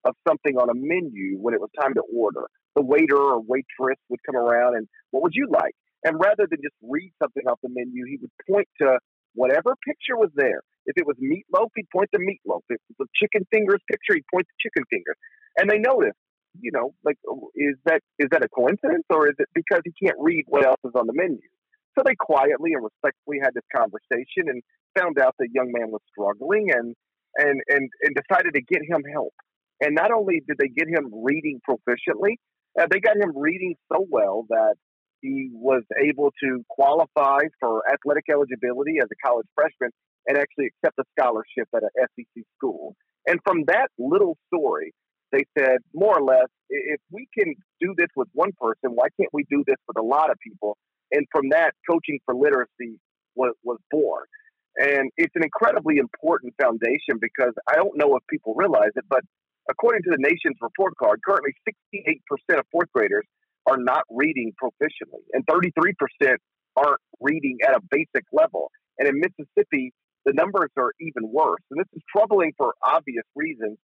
of 0.06 0.16
something 0.28 0.58
on 0.58 0.70
a 0.70 0.74
menu 0.74 1.38
when 1.38 1.54
it 1.54 1.60
was 1.60 1.70
time 1.80 1.94
to 1.94 2.02
order 2.16 2.48
the 2.76 2.82
waiter 2.82 3.18
or 3.18 3.42
waitress 3.42 4.00
would 4.10 4.20
come 4.26 4.36
around 4.36 4.76
and 4.76 4.88
what 5.12 5.24
would 5.24 5.34
you 5.36 5.48
like? 5.52 5.74
And 6.04 6.20
rather 6.20 6.48
than 6.50 6.60
just 6.64 6.76
read 6.82 7.12
something 7.22 7.44
off 7.48 7.60
the 7.62 7.70
menu, 7.70 8.06
he 8.06 8.18
would 8.22 8.32
point 8.50 8.68
to 8.82 9.00
whatever 9.34 9.76
picture 9.86 10.18
was 10.18 10.30
there. 10.36 10.62
If 10.86 10.98
it 10.98 11.06
was 11.06 11.18
meatloaf, 11.22 11.70
he'd 11.76 11.90
point 11.94 12.10
to 12.14 12.20
meatloaf. 12.20 12.62
If 12.70 12.82
it 12.90 12.96
was 12.98 13.08
chicken 13.14 13.46
fingers 13.52 13.80
picture, 13.90 14.16
he'd 14.16 14.30
point 14.34 14.48
to 14.48 14.56
chicken 14.60 14.84
fingers. 14.90 15.16
And 15.58 15.70
they 15.70 15.78
noticed, 15.78 16.18
you 16.60 16.72
know, 16.72 16.94
like 17.04 17.18
is 17.56 17.76
that 17.86 18.02
is 18.18 18.30
that 18.32 18.44
a 18.44 18.50
coincidence 18.50 19.06
or 19.10 19.28
is 19.28 19.36
it 19.38 19.48
because 19.54 19.82
he 19.86 19.94
can't 20.04 20.18
read 20.20 20.46
what 20.48 20.66
else 20.66 20.82
is 20.84 20.94
on 20.96 21.06
the 21.06 21.14
menu? 21.14 21.42
So 21.98 22.04
they 22.06 22.16
quietly 22.16 22.74
and 22.74 22.84
respectfully 22.84 23.38
had 23.44 23.54
this 23.54 23.68
conversation 23.76 24.48
and 24.48 24.64
found 24.98 25.20
out 25.20 25.36
the 25.38 25.50
young 25.52 25.72
man 25.72 25.92
was 25.92 26.02
struggling 26.10 26.72
and 26.72 26.96
and 27.38 27.62
and 27.68 27.90
and 28.02 28.16
decided 28.16 28.54
to 28.56 28.62
get 28.62 28.82
him 28.82 29.04
help. 29.12 29.34
And 29.82 29.96
not 29.96 30.12
only 30.12 30.42
did 30.46 30.58
they 30.58 30.68
get 30.68 30.88
him 30.88 31.12
reading 31.24 31.62
proficiently, 31.68 32.36
uh, 32.80 32.88
they 32.90 33.00
got 33.00 33.16
him 33.16 33.32
reading 33.36 33.76
so 33.92 34.06
well 34.10 34.46
that 34.50 34.76
he 35.22 35.50
was 35.54 35.84
able 36.02 36.32
to 36.44 36.64
qualify 36.70 37.40
for 37.60 37.84
athletic 37.92 38.26
eligibility 38.32 38.98
as 39.02 39.08
a 39.12 39.28
college 39.28 39.48
freshman 39.56 39.92
and 40.28 40.38
actually 40.38 40.68
accept 40.68 40.98
a 41.00 41.04
scholarship 41.18 41.68
at 41.76 41.84
an 41.84 41.90
SEC 42.16 42.44
school. 42.58 42.96
And 43.28 43.40
from 43.46 43.64
that 43.68 43.90
little 43.98 44.38
story, 44.54 44.94
they 45.32 45.46
said, 45.58 45.78
more 45.94 46.18
or 46.18 46.24
less, 46.24 46.48
if 46.70 47.00
we 47.12 47.28
can 47.38 47.54
do 47.80 47.94
this 47.98 48.08
with 48.16 48.28
one 48.34 48.52
person, 48.60 48.96
why 48.96 49.08
can't 49.20 49.30
we 49.34 49.46
do 49.50 49.64
this 49.68 49.78
with 49.88 49.98
a 49.98 50.06
lot 50.06 50.32
of 50.32 50.38
people? 50.46 50.78
And 51.12 51.26
from 51.32 51.50
that, 51.50 51.72
coaching 51.90 52.20
for 52.26 52.36
literacy 52.36 53.00
was, 53.36 53.54
was 53.64 53.78
born. 53.92 54.26
And 54.78 55.12
it's 55.18 55.36
an 55.36 55.44
incredibly 55.44 55.98
important 55.98 56.54
foundation 56.62 57.20
because 57.20 57.54
I 57.68 57.76
don't 57.76 57.98
know 57.98 58.16
if 58.16 58.24
people 58.30 58.54
realize 58.56 58.92
it, 58.96 59.06
but 59.10 59.22
According 59.70 60.02
to 60.04 60.10
the 60.10 60.18
nation's 60.18 60.58
report 60.62 60.98
card, 60.98 61.22
currently 61.24 61.54
68% 61.94 62.58
of 62.58 62.66
fourth 62.72 62.90
graders 62.92 63.26
are 63.70 63.78
not 63.78 64.04
reading 64.12 64.54
proficiently, 64.62 65.24
and 65.34 65.46
33% 65.48 66.38
aren't 66.78 67.02
reading 67.22 67.58
at 67.68 67.76
a 67.76 67.82
basic 67.92 68.26
level. 68.34 68.72
And 69.00 69.08
in 69.10 69.22
Mississippi, 69.22 69.94
the 70.26 70.34
numbers 70.34 70.72
are 70.78 70.94
even 71.02 71.32
worse. 71.32 71.62
And 71.72 71.80
this 71.80 71.88
is 71.96 72.04
troubling 72.16 72.54
for 72.58 72.76
obvious 72.84 73.26
reasons. 73.36 73.78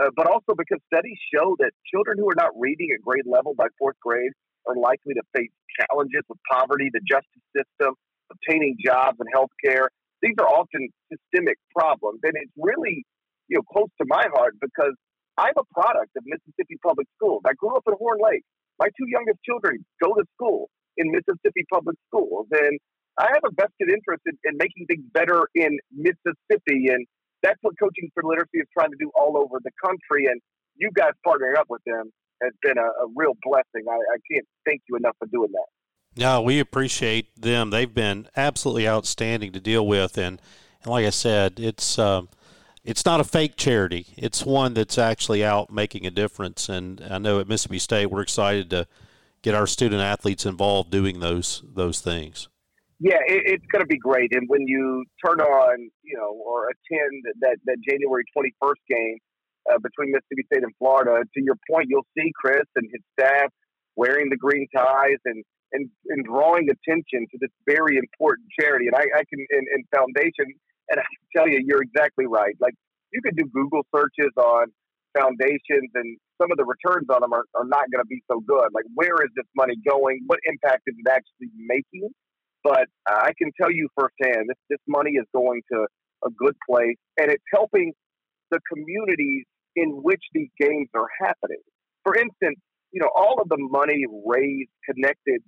uh, 0.00 0.10
but 0.16 0.26
also 0.28 0.54
because 0.56 0.80
studies 0.92 1.18
show 1.34 1.56
that 1.60 1.72
children 1.92 2.18
who 2.18 2.28
are 2.28 2.38
not 2.38 2.50
reading 2.58 2.88
at 2.94 3.02
grade 3.04 3.26
level 3.26 3.54
by 3.56 3.66
fourth 3.78 3.96
grade 4.02 4.32
are 4.66 4.76
likely 4.76 5.14
to 5.14 5.22
face 5.36 5.52
challenges 5.80 6.22
with 6.28 6.38
poverty, 6.50 6.90
the 6.92 7.00
justice 7.08 7.46
system, 7.56 7.94
obtaining 8.32 8.76
jobs 8.84 9.16
and 9.20 9.28
health 9.34 9.52
care. 9.64 9.88
These 10.22 10.34
are 10.40 10.48
often 10.48 10.88
systemic 11.12 11.58
problems. 11.76 12.20
And 12.24 12.34
it's 12.36 12.52
really, 12.58 13.04
you 13.48 13.58
know, 13.58 13.64
close 13.72 13.90
to 14.00 14.06
my 14.08 14.24
heart 14.34 14.54
because 14.60 14.94
I'm 15.38 15.54
a 15.58 15.66
product 15.74 16.12
of 16.16 16.24
Mississippi 16.26 16.78
Public 16.82 17.08
Schools. 17.16 17.42
I 17.46 17.52
grew 17.54 17.76
up 17.76 17.84
in 17.88 17.94
Horn 17.98 18.18
Lake. 18.22 18.44
My 18.78 18.88
two 18.98 19.06
youngest 19.08 19.38
children 19.44 19.84
go 20.02 20.14
to 20.14 20.24
school 20.34 20.68
in 20.96 21.10
Mississippi 21.10 21.64
Public 21.72 21.96
Schools. 22.08 22.46
And 22.50 22.78
I 23.18 23.28
have 23.32 23.44
a 23.44 23.52
vested 23.54 23.88
interest 23.88 24.22
in, 24.26 24.36
in 24.44 24.56
making 24.58 24.86
things 24.86 25.04
better 25.12 25.48
in 25.54 25.78
Mississippi. 25.92 26.88
And 26.92 27.06
that's 27.42 27.58
what 27.62 27.74
Coaching 27.78 28.10
for 28.14 28.22
Literacy 28.22 28.58
is 28.58 28.68
trying 28.76 28.90
to 28.90 28.96
do 28.98 29.10
all 29.14 29.36
over 29.36 29.58
the 29.62 29.72
country. 29.82 30.26
And 30.26 30.40
you 30.76 30.90
guys 30.94 31.12
partnering 31.26 31.56
up 31.56 31.66
with 31.68 31.82
them 31.86 32.10
has 32.42 32.52
been 32.62 32.78
a, 32.78 32.88
a 33.04 33.06
real 33.14 33.32
blessing. 33.42 33.88
I, 33.88 33.96
I 33.96 34.18
can't 34.30 34.46
thank 34.66 34.82
you 34.88 34.96
enough 34.96 35.16
for 35.18 35.26
doing 35.28 35.50
that. 35.52 35.66
No, 36.18 36.40
we 36.40 36.60
appreciate 36.60 37.40
them. 37.40 37.70
They've 37.70 37.92
been 37.92 38.28
absolutely 38.36 38.88
outstanding 38.88 39.52
to 39.52 39.60
deal 39.60 39.86
with, 39.86 40.16
and, 40.16 40.40
and 40.82 40.90
like 40.90 41.04
I 41.04 41.10
said, 41.10 41.60
it's 41.60 41.98
um, 41.98 42.30
it's 42.86 43.04
not 43.04 43.20
a 43.20 43.24
fake 43.24 43.56
charity. 43.56 44.06
It's 44.16 44.46
one 44.46 44.74
that's 44.74 44.96
actually 44.96 45.44
out 45.44 45.72
making 45.72 46.06
a 46.06 46.10
difference. 46.10 46.68
And 46.68 47.02
I 47.10 47.18
know 47.18 47.40
at 47.40 47.48
Mississippi 47.48 47.80
State, 47.80 48.06
we're 48.06 48.22
excited 48.22 48.70
to 48.70 48.86
get 49.42 49.54
our 49.54 49.66
student 49.66 50.00
athletes 50.00 50.46
involved 50.46 50.90
doing 50.90 51.20
those 51.20 51.62
those 51.74 52.00
things. 52.00 52.48
Yeah, 52.98 53.20
it, 53.26 53.42
it's 53.44 53.66
going 53.72 53.82
to 53.82 53.86
be 53.86 53.98
great. 53.98 54.34
And 54.34 54.48
when 54.48 54.66
you 54.66 55.04
turn 55.24 55.40
on, 55.40 55.90
you 56.02 56.16
know, 56.16 56.32
or 56.32 56.68
attend 56.70 57.24
that 57.40 57.56
that 57.66 57.76
January 57.86 58.24
twenty 58.32 58.54
first 58.62 58.80
game 58.88 59.18
uh, 59.70 59.78
between 59.78 60.12
Mississippi 60.12 60.44
State 60.46 60.62
and 60.62 60.72
Florida, 60.78 61.22
to 61.22 61.40
your 61.42 61.56
point, 61.68 61.88
you'll 61.90 62.06
see 62.16 62.32
Chris 62.40 62.64
and 62.76 62.88
his 62.92 63.02
staff 63.18 63.50
wearing 63.96 64.30
the 64.30 64.36
green 64.36 64.66
ties 64.74 65.20
and 65.24 65.44
and, 65.72 65.90
and 66.08 66.24
drawing 66.24 66.68
attention 66.70 67.26
to 67.32 67.38
this 67.40 67.50
very 67.66 67.96
important 67.98 68.46
charity. 68.58 68.86
And 68.86 68.94
I, 68.94 69.04
I 69.18 69.22
can 69.28 69.40
in, 69.50 69.64
in 69.74 69.84
foundation, 69.94 70.54
and 70.90 71.00
I 71.00 71.04
tell 71.34 71.48
you, 71.48 71.60
you're 71.64 71.82
exactly 71.82 72.26
right. 72.26 72.54
Like 72.60 72.74
you 73.12 73.20
can 73.22 73.34
do 73.34 73.44
Google 73.52 73.82
searches 73.94 74.32
on 74.36 74.66
foundations, 75.18 75.90
and 75.94 76.18
some 76.40 76.50
of 76.52 76.58
the 76.58 76.64
returns 76.64 77.06
on 77.08 77.22
them 77.22 77.32
are, 77.32 77.44
are 77.54 77.64
not 77.64 77.90
going 77.90 78.02
to 78.02 78.08
be 78.08 78.22
so 78.30 78.40
good. 78.40 78.68
Like 78.72 78.84
where 78.94 79.16
is 79.24 79.30
this 79.34 79.46
money 79.56 79.74
going? 79.88 80.20
What 80.26 80.40
impact 80.44 80.82
is 80.86 80.94
it 80.98 81.08
actually 81.08 81.50
making? 81.56 82.10
But 82.62 82.88
I 83.06 83.32
can 83.38 83.50
tell 83.60 83.70
you 83.70 83.88
firsthand, 83.96 84.48
this 84.48 84.58
this 84.70 84.84
money 84.88 85.12
is 85.12 85.26
going 85.34 85.62
to 85.72 85.86
a 86.24 86.30
good 86.30 86.56
place, 86.68 86.96
and 87.18 87.30
it's 87.30 87.44
helping 87.52 87.92
the 88.50 88.60
communities 88.72 89.44
in 89.76 89.90
which 90.02 90.22
these 90.32 90.48
games 90.58 90.88
are 90.94 91.08
happening. 91.20 91.60
For 92.02 92.16
instance, 92.16 92.58
you 92.92 93.00
know, 93.00 93.10
all 93.14 93.40
of 93.40 93.48
the 93.48 93.58
money 93.58 94.04
raised 94.26 94.70
connected 94.88 95.42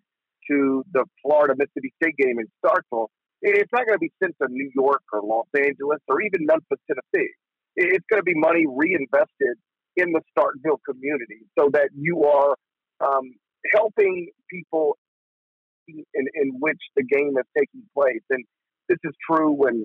to 0.51 0.83
the 0.92 1.05
Florida 1.22 1.55
Mississippi 1.57 1.92
State 2.03 2.16
game 2.16 2.38
in 2.38 2.46
Starkville, 2.64 3.09
it's 3.42 3.72
not 3.72 3.87
going 3.87 3.96
to 3.96 4.01
be 4.01 4.12
sent 4.22 4.35
to 4.42 4.48
New 4.51 4.70
York 4.74 5.03
or 5.12 5.22
Los 5.22 5.46
Angeles 5.57 6.01
or 6.09 6.20
even 6.22 6.46
Memphis, 6.46 6.79
Tennessee. 6.87 7.31
It's 7.77 8.05
going 8.11 8.20
to 8.20 8.24
be 8.24 8.35
money 8.35 8.66
reinvested 8.66 9.57
in 9.96 10.12
the 10.12 10.20
Starkville 10.37 10.79
community 10.88 11.46
so 11.59 11.70
that 11.72 11.90
you 11.94 12.24
are 12.24 12.57
um, 13.01 13.35
helping 13.74 14.31
people 14.51 14.96
in, 15.87 16.05
in 16.14 16.53
which 16.59 16.81
the 16.96 17.05
game 17.05 17.35
is 17.38 17.44
taking 17.57 17.83
place. 17.94 18.22
And 18.31 18.44
this 18.88 18.98
is 19.05 19.12
true 19.31 19.53
when 19.53 19.85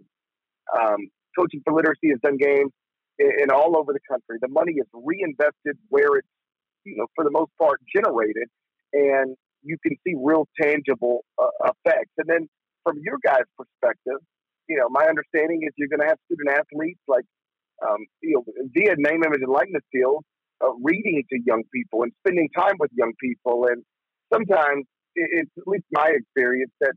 um, 0.75 1.09
Coaching 1.37 1.61
for 1.63 1.73
Literacy 1.73 2.09
has 2.09 2.19
done 2.23 2.37
games 2.37 2.71
in, 3.19 3.31
in 3.43 3.51
all 3.51 3.77
over 3.77 3.93
the 3.93 3.99
country. 4.09 4.37
The 4.41 4.47
money 4.47 4.73
is 4.73 4.87
reinvested 4.93 5.77
where 5.89 6.17
it's, 6.17 6.27
you 6.85 6.97
know, 6.97 7.07
for 7.15 7.23
the 7.23 7.31
most 7.31 7.51
part, 7.59 7.79
generated. 7.95 8.47
And 8.93 9.35
you 9.63 9.77
can 9.85 9.95
see 10.05 10.13
real 10.17 10.47
tangible 10.61 11.25
uh, 11.41 11.71
effects. 11.71 12.11
And 12.17 12.27
then 12.27 12.49
from 12.83 12.99
your 13.03 13.17
guys' 13.23 13.47
perspective, 13.57 14.19
you 14.67 14.77
know, 14.77 14.87
my 14.89 15.05
understanding 15.05 15.61
is 15.63 15.73
you're 15.75 15.89
going 15.89 15.99
to 15.99 16.07
have 16.07 16.19
student 16.25 16.49
athletes 16.49 17.01
like, 17.07 17.25
um, 17.83 17.99
you 18.21 18.35
know, 18.35 18.43
via 18.71 18.95
name, 18.97 19.23
image, 19.23 19.41
and 19.41 19.51
likeness 19.51 19.83
field, 19.91 20.23
uh, 20.63 20.71
reading 20.81 21.23
to 21.29 21.39
young 21.45 21.63
people 21.73 22.03
and 22.03 22.11
spending 22.25 22.47
time 22.55 22.75
with 22.79 22.91
young 22.95 23.11
people. 23.19 23.67
And 23.69 23.83
sometimes 24.31 24.85
it's 25.15 25.51
at 25.57 25.67
least 25.67 25.85
my 25.91 26.11
experience 26.15 26.71
that, 26.79 26.93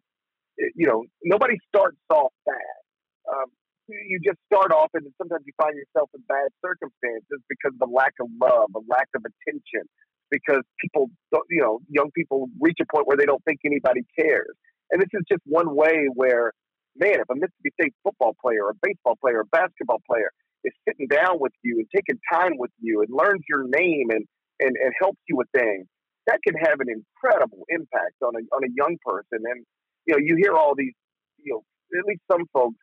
you 0.74 0.86
know, 0.86 1.04
nobody 1.24 1.56
starts 1.68 1.98
off 2.10 2.32
bad. 2.46 2.78
Um, 3.26 3.50
you 3.88 4.18
just 4.24 4.38
start 4.52 4.72
off 4.72 4.90
and 4.94 5.06
sometimes 5.18 5.42
you 5.46 5.52
find 5.60 5.74
yourself 5.76 6.10
in 6.14 6.22
bad 6.28 6.50
circumstances 6.64 7.38
because 7.48 7.74
of 7.74 7.78
the 7.78 7.92
lack 7.92 8.14
of 8.20 8.26
love, 8.40 8.70
a 8.74 8.82
lack 8.88 9.08
of 9.14 9.22
attention, 9.22 9.86
because 10.30 10.62
people, 10.80 11.10
don't, 11.32 11.46
you 11.50 11.62
know, 11.62 11.78
young 11.88 12.10
people 12.14 12.48
reach 12.60 12.78
a 12.80 12.86
point 12.92 13.06
where 13.06 13.16
they 13.16 13.26
don't 13.26 13.42
think 13.44 13.60
anybody 13.64 14.02
cares. 14.18 14.54
And 14.90 15.00
this 15.00 15.08
is 15.12 15.22
just 15.30 15.42
one 15.44 15.74
way 15.74 16.06
where, 16.14 16.52
man, 16.96 17.20
if 17.20 17.28
a 17.30 17.34
Mississippi 17.34 17.70
State 17.80 17.94
football 18.02 18.34
player, 18.40 18.68
a 18.70 18.74
baseball 18.82 19.16
player, 19.20 19.40
a 19.40 19.46
basketball 19.46 20.00
player 20.08 20.30
is 20.64 20.72
sitting 20.88 21.06
down 21.08 21.38
with 21.38 21.52
you 21.62 21.78
and 21.78 21.86
taking 21.94 22.18
time 22.32 22.58
with 22.58 22.70
you 22.80 23.02
and 23.02 23.08
learns 23.10 23.42
your 23.48 23.64
name 23.66 24.10
and, 24.10 24.24
and, 24.60 24.74
and 24.76 24.92
helps 25.00 25.20
you 25.28 25.36
with 25.36 25.48
things, 25.54 25.86
that 26.26 26.40
can 26.46 26.54
have 26.58 26.80
an 26.80 26.88
incredible 26.90 27.62
impact 27.68 28.18
on 28.22 28.34
a, 28.34 28.42
on 28.54 28.64
a 28.64 28.70
young 28.74 28.96
person. 29.04 29.42
And, 29.44 29.64
you 30.06 30.14
know, 30.14 30.20
you 30.22 30.36
hear 30.40 30.54
all 30.54 30.74
these, 30.76 30.94
you 31.38 31.54
know, 31.54 31.62
at 31.98 32.04
least 32.06 32.22
some 32.30 32.46
folks 32.52 32.76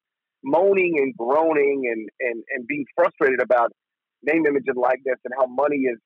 moaning 0.44 0.96
and 1.00 1.16
groaning 1.18 1.84
and, 1.92 2.10
and, 2.20 2.44
and 2.56 2.68
being 2.68 2.86
frustrated 2.96 3.42
about 3.42 3.72
name, 4.24 4.46
image, 4.46 4.64
and 4.68 4.78
likeness 4.78 5.20
and 5.26 5.34
how 5.38 5.48
money 5.48 5.88
is 5.88 6.00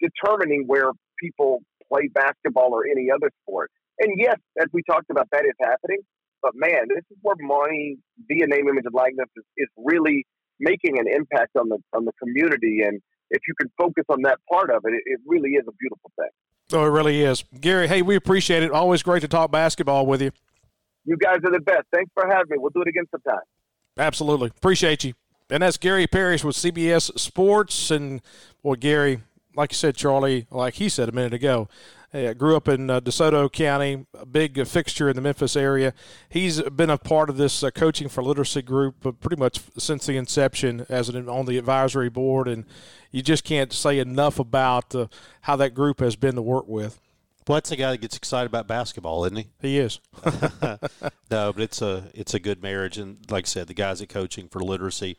determining 0.00 0.64
where 0.66 0.90
people 1.20 1.60
play 1.92 2.08
basketball 2.12 2.70
or 2.72 2.84
any 2.86 3.08
other 3.14 3.30
sport. 3.42 3.70
And 4.02 4.18
yes, 4.18 4.36
as 4.60 4.66
we 4.72 4.82
talked 4.82 5.10
about, 5.10 5.28
that 5.30 5.44
is 5.44 5.54
happening. 5.60 5.98
But 6.42 6.52
man, 6.54 6.88
this 6.88 7.04
is 7.10 7.16
where 7.22 7.36
money 7.38 7.98
via 8.26 8.46
name, 8.48 8.68
image, 8.68 8.84
and 8.84 8.94
likeness 8.94 9.28
is, 9.36 9.44
is 9.56 9.68
really 9.76 10.26
making 10.58 10.98
an 10.98 11.06
impact 11.06 11.56
on 11.56 11.68
the 11.68 11.78
on 11.94 12.04
the 12.04 12.12
community. 12.20 12.80
And 12.82 13.00
if 13.30 13.42
you 13.46 13.54
can 13.60 13.70
focus 13.78 14.04
on 14.08 14.22
that 14.22 14.40
part 14.50 14.70
of 14.70 14.82
it, 14.84 14.92
it, 14.92 15.02
it 15.06 15.20
really 15.24 15.50
is 15.50 15.64
a 15.68 15.72
beautiful 15.78 16.10
thing. 16.18 16.30
Oh, 16.72 16.84
it 16.84 16.88
really 16.88 17.22
is, 17.22 17.44
Gary. 17.60 17.86
Hey, 17.86 18.02
we 18.02 18.16
appreciate 18.16 18.64
it. 18.64 18.72
Always 18.72 19.02
great 19.02 19.20
to 19.20 19.28
talk 19.28 19.52
basketball 19.52 20.04
with 20.04 20.20
you. 20.20 20.32
You 21.04 21.16
guys 21.16 21.38
are 21.44 21.52
the 21.52 21.60
best. 21.60 21.84
Thanks 21.92 22.10
for 22.14 22.26
having 22.26 22.46
me. 22.50 22.56
We'll 22.58 22.70
do 22.70 22.82
it 22.82 22.88
again 22.88 23.04
sometime. 23.10 23.42
Absolutely, 23.96 24.48
appreciate 24.48 25.04
you. 25.04 25.14
And 25.48 25.62
that's 25.62 25.76
Gary 25.76 26.06
Parrish 26.06 26.42
with 26.42 26.56
CBS 26.56 27.16
Sports. 27.18 27.90
And 27.90 28.20
boy, 28.62 28.76
Gary, 28.76 29.20
like 29.54 29.70
you 29.72 29.76
said, 29.76 29.94
Charlie, 29.94 30.46
like 30.50 30.74
he 30.74 30.88
said 30.88 31.08
a 31.08 31.12
minute 31.12 31.34
ago, 31.34 31.68
uh, 32.14 32.32
grew 32.34 32.56
up 32.56 32.68
in 32.68 32.90
uh, 32.90 33.00
DeSoto 33.00 33.50
County, 33.50 34.06
a 34.14 34.26
big 34.26 34.58
uh, 34.58 34.64
fixture 34.64 35.08
in 35.08 35.16
the 35.16 35.22
Memphis 35.22 35.56
area. 35.56 35.94
He's 36.28 36.60
been 36.62 36.90
a 36.90 36.98
part 36.98 37.30
of 37.30 37.36
this 37.36 37.62
uh, 37.62 37.70
coaching 37.70 38.08
for 38.08 38.22
literacy 38.22 38.62
group 38.62 39.06
uh, 39.06 39.12
pretty 39.12 39.36
much 39.36 39.60
since 39.78 40.06
the 40.06 40.16
inception 40.16 40.86
as 40.88 41.08
an, 41.08 41.28
on 41.28 41.46
the 41.46 41.58
advisory 41.58 42.10
board, 42.10 42.48
and 42.48 42.64
you 43.10 43.22
just 43.22 43.44
can't 43.44 43.72
say 43.72 43.98
enough 43.98 44.38
about 44.38 44.94
uh, 44.94 45.06
how 45.42 45.56
that 45.56 45.74
group 45.74 46.00
has 46.00 46.16
been 46.16 46.34
to 46.34 46.42
work 46.42 46.68
with. 46.68 47.00
Well, 47.48 47.56
that's 47.56 47.70
the 47.70 47.76
guy 47.76 47.90
that 47.90 48.00
gets 48.00 48.16
excited 48.16 48.46
about 48.46 48.68
basketball, 48.68 49.24
isn't 49.24 49.36
he? 49.36 49.48
He 49.60 49.78
is. 49.78 49.98
no, 50.24 51.52
but 51.52 51.58
it's 51.58 51.82
a 51.82 52.04
it's 52.14 52.34
a 52.34 52.38
good 52.38 52.62
marriage, 52.62 52.98
and 52.98 53.18
like 53.30 53.46
I 53.46 53.48
said, 53.48 53.66
the 53.66 53.74
guys 53.74 54.00
at 54.00 54.08
coaching 54.08 54.48
for 54.48 54.60
literacy. 54.60 55.16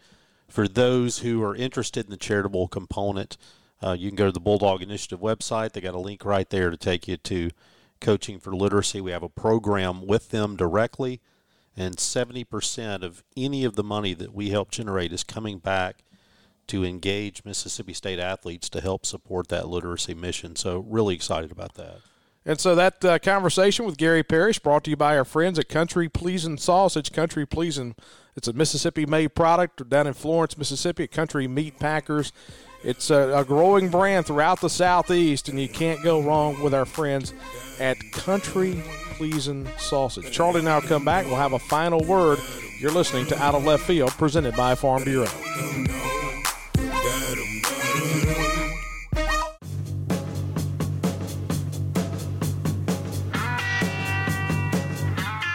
For 0.47 0.67
those 0.67 1.19
who 1.19 1.43
are 1.43 1.55
interested 1.55 2.05
in 2.05 2.11
the 2.11 2.17
charitable 2.17 2.67
component, 2.67 3.37
uh, 3.83 3.93
you 3.93 4.09
can 4.09 4.15
go 4.15 4.25
to 4.25 4.31
the 4.31 4.39
Bulldog 4.39 4.81
Initiative 4.81 5.19
website. 5.19 5.73
They 5.73 5.81
got 5.81 5.95
a 5.95 5.99
link 5.99 6.23
right 6.23 6.49
there 6.49 6.69
to 6.69 6.77
take 6.77 7.07
you 7.07 7.17
to 7.17 7.49
Coaching 7.99 8.39
for 8.39 8.55
Literacy. 8.55 9.01
We 9.01 9.11
have 9.11 9.23
a 9.23 9.29
program 9.29 10.05
with 10.05 10.29
them 10.29 10.55
directly, 10.55 11.21
and 11.75 11.97
70% 11.97 13.03
of 13.03 13.23
any 13.35 13.63
of 13.63 13.75
the 13.75 13.83
money 13.83 14.13
that 14.13 14.33
we 14.33 14.49
help 14.49 14.71
generate 14.71 15.11
is 15.11 15.23
coming 15.23 15.59
back 15.59 16.03
to 16.67 16.85
engage 16.85 17.43
Mississippi 17.43 17.93
State 17.93 18.19
athletes 18.19 18.69
to 18.69 18.81
help 18.81 19.05
support 19.05 19.49
that 19.49 19.67
literacy 19.67 20.13
mission. 20.13 20.55
So, 20.55 20.79
really 20.79 21.15
excited 21.15 21.51
about 21.51 21.73
that. 21.75 21.97
And 22.45 22.59
so 22.59 22.75
that 22.75 23.03
uh, 23.05 23.19
conversation 23.19 23.85
with 23.85 23.97
Gary 23.97 24.21
Parrish 24.21 24.59
brought 24.59 24.83
to 24.83 24.89
you 24.89 24.97
by 24.97 25.17
our 25.17 25.23
friends 25.23 25.57
at 25.57 25.69
Country 25.69 26.09
Pleasing 26.09 26.57
Sausage. 26.57 27.13
Country 27.13 27.45
Pleasing, 27.45 27.95
it's 28.35 28.49
a 28.49 28.53
Mississippi-made 28.53 29.33
product 29.33 29.87
down 29.87 30.07
in 30.07 30.13
Florence, 30.13 30.57
Mississippi. 30.57 31.07
Country 31.07 31.47
Meat 31.47 31.79
Packers. 31.79 32.33
It's 32.83 33.09
a, 33.11 33.37
a, 33.37 33.45
growing 33.45 33.87
brand 33.87 34.25
throughout 34.25 34.59
the 34.59 34.69
Southeast, 34.69 35.47
and 35.47 35.57
you 35.57 35.69
can't 35.69 36.03
go 36.03 36.21
wrong 36.21 36.61
with 36.61 36.73
our 36.73 36.83
friends 36.83 37.33
at 37.79 37.97
Country 38.11 38.83
Pleasing 39.15 39.69
Sausage. 39.77 40.29
Charlie 40.33 40.59
and 40.59 40.67
I 40.67 40.79
will 40.79 40.87
come 40.87 41.05
back. 41.05 41.25
We'll 41.25 41.37
have 41.37 41.53
a 41.53 41.59
final 41.59 42.03
word. 42.03 42.39
You're 42.81 42.91
listening 42.91 43.25
to 43.27 43.41
Out 43.41 43.55
of 43.55 43.63
Left 43.63 43.83
Field, 43.83 44.11
presented 44.11 44.53
by 44.57 44.75
Farm 44.75 45.05
Bureau. 45.05 45.29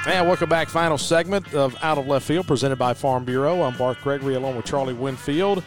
And 0.07 0.27
welcome 0.27 0.49
back. 0.49 0.71
Final 0.71 0.97
segment 0.97 1.53
of 1.53 1.77
Out 1.83 1.99
of 1.99 2.07
Left 2.07 2.25
Field, 2.25 2.47
presented 2.47 2.79
by 2.79 2.95
Farm 2.95 3.27
Bureau. 3.27 3.61
I'm 3.61 3.77
Bart 3.77 3.99
Gregory, 4.03 4.37
along 4.37 4.57
with 4.57 4.65
Charlie 4.65 4.95
Winfield. 4.95 5.63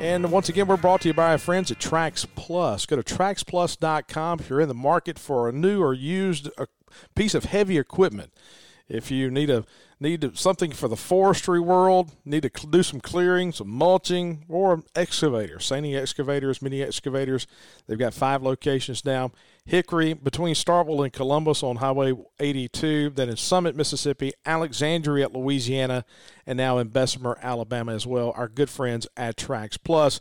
And 0.00 0.32
once 0.32 0.48
again, 0.48 0.66
we're 0.66 0.78
brought 0.78 1.02
to 1.02 1.08
you 1.08 1.14
by 1.14 1.32
our 1.32 1.36
friends 1.36 1.70
at 1.70 1.78
Trax 1.78 2.26
Plus. 2.34 2.86
Go 2.86 2.96
to 2.96 3.02
traxplus.com 3.02 4.40
if 4.40 4.48
you're 4.48 4.62
in 4.62 4.68
the 4.68 4.74
market 4.74 5.18
for 5.18 5.46
a 5.46 5.52
new 5.52 5.82
or 5.82 5.92
used 5.92 6.48
uh, 6.56 6.64
piece 7.14 7.34
of 7.34 7.44
heavy 7.44 7.76
equipment. 7.76 8.32
If 8.88 9.10
you 9.10 9.30
need 9.30 9.50
a 9.50 9.66
need 10.00 10.38
something 10.38 10.72
for 10.72 10.88
the 10.88 10.96
forestry 10.96 11.60
world, 11.60 12.12
need 12.24 12.44
to 12.44 12.66
do 12.66 12.82
some 12.82 13.02
clearing, 13.02 13.52
some 13.52 13.68
mulching, 13.68 14.46
or 14.48 14.82
excavators, 14.96 15.68
Sany 15.68 16.00
excavators, 16.00 16.62
mini 16.62 16.82
excavators. 16.82 17.46
They've 17.86 17.98
got 17.98 18.14
five 18.14 18.42
locations 18.42 19.04
now. 19.04 19.32
Hickory 19.64 20.14
between 20.14 20.54
Starkville 20.54 21.04
and 21.04 21.12
Columbus 21.12 21.62
on 21.62 21.76
Highway 21.76 22.14
82, 22.38 23.10
then 23.10 23.28
in 23.28 23.36
Summit, 23.36 23.76
Mississippi, 23.76 24.32
Alexandria, 24.44 25.28
Louisiana, 25.28 26.04
and 26.46 26.56
now 26.56 26.78
in 26.78 26.88
Bessemer, 26.88 27.38
Alabama 27.42 27.92
as 27.92 28.06
well. 28.06 28.32
Our 28.36 28.48
good 28.48 28.70
friends 28.70 29.06
at 29.16 29.36
Trax 29.36 29.78
Plus. 29.82 30.20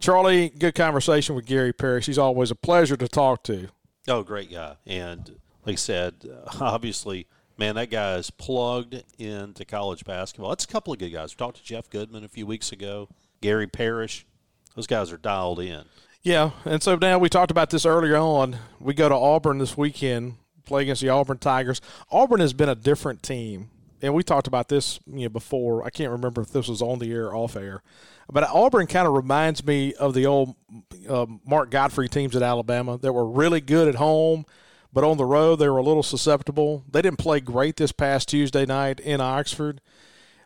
Charlie, 0.00 0.48
good 0.50 0.74
conversation 0.74 1.34
with 1.34 1.46
Gary 1.46 1.72
Parrish. 1.72 2.06
He's 2.06 2.18
always 2.18 2.50
a 2.50 2.56
pleasure 2.56 2.96
to 2.96 3.08
talk 3.08 3.44
to. 3.44 3.68
Oh, 4.08 4.22
great 4.22 4.50
guy. 4.50 4.76
And 4.84 5.38
like 5.64 5.74
I 5.74 5.76
said, 5.76 6.14
obviously– 6.60 7.26
man, 7.58 7.74
that 7.76 7.90
guy 7.90 8.16
is 8.16 8.30
plugged 8.30 9.02
into 9.18 9.64
college 9.64 10.04
basketball. 10.04 10.50
That's 10.50 10.64
a 10.64 10.68
couple 10.68 10.92
of 10.92 10.98
good 10.98 11.10
guys. 11.10 11.32
We 11.32 11.36
talked 11.36 11.58
to 11.58 11.64
Jeff 11.64 11.88
Goodman 11.90 12.24
a 12.24 12.28
few 12.28 12.46
weeks 12.46 12.72
ago, 12.72 13.08
Gary 13.40 13.66
Parrish. 13.66 14.26
Those 14.74 14.86
guys 14.86 15.12
are 15.12 15.16
dialed 15.16 15.60
in. 15.60 15.84
Yeah, 16.22 16.52
and 16.64 16.82
so 16.82 16.96
now 16.96 17.18
we 17.18 17.28
talked 17.28 17.50
about 17.50 17.70
this 17.70 17.84
earlier 17.84 18.16
on. 18.16 18.56
We 18.78 18.94
go 18.94 19.08
to 19.08 19.14
Auburn 19.14 19.58
this 19.58 19.76
weekend, 19.76 20.34
play 20.64 20.82
against 20.82 21.02
the 21.02 21.08
Auburn 21.08 21.38
Tigers. 21.38 21.80
Auburn 22.10 22.40
has 22.40 22.52
been 22.52 22.68
a 22.68 22.76
different 22.76 23.22
team, 23.22 23.70
and 24.00 24.14
we 24.14 24.22
talked 24.22 24.46
about 24.46 24.68
this 24.68 25.00
you 25.06 25.24
know, 25.24 25.28
before. 25.28 25.84
I 25.84 25.90
can't 25.90 26.12
remember 26.12 26.40
if 26.40 26.52
this 26.52 26.68
was 26.68 26.80
on 26.80 27.00
the 27.00 27.10
air 27.12 27.26
or 27.26 27.34
off 27.34 27.56
air, 27.56 27.82
but 28.30 28.44
Auburn 28.44 28.86
kind 28.86 29.08
of 29.08 29.14
reminds 29.14 29.66
me 29.66 29.94
of 29.94 30.14
the 30.14 30.26
old 30.26 30.54
uh, 31.08 31.26
Mark 31.44 31.70
Gottfried 31.70 32.12
teams 32.12 32.36
at 32.36 32.42
Alabama 32.42 32.98
that 32.98 33.12
were 33.12 33.26
really 33.28 33.60
good 33.60 33.88
at 33.88 33.96
home– 33.96 34.46
but 34.92 35.04
on 35.04 35.16
the 35.16 35.24
road 35.24 35.56
they 35.56 35.68
were 35.68 35.78
a 35.78 35.82
little 35.82 36.02
susceptible. 36.02 36.84
They 36.90 37.02
didn't 37.02 37.18
play 37.18 37.40
great 37.40 37.76
this 37.76 37.92
past 37.92 38.28
Tuesday 38.28 38.66
night 38.66 39.00
in 39.00 39.20
Oxford, 39.20 39.80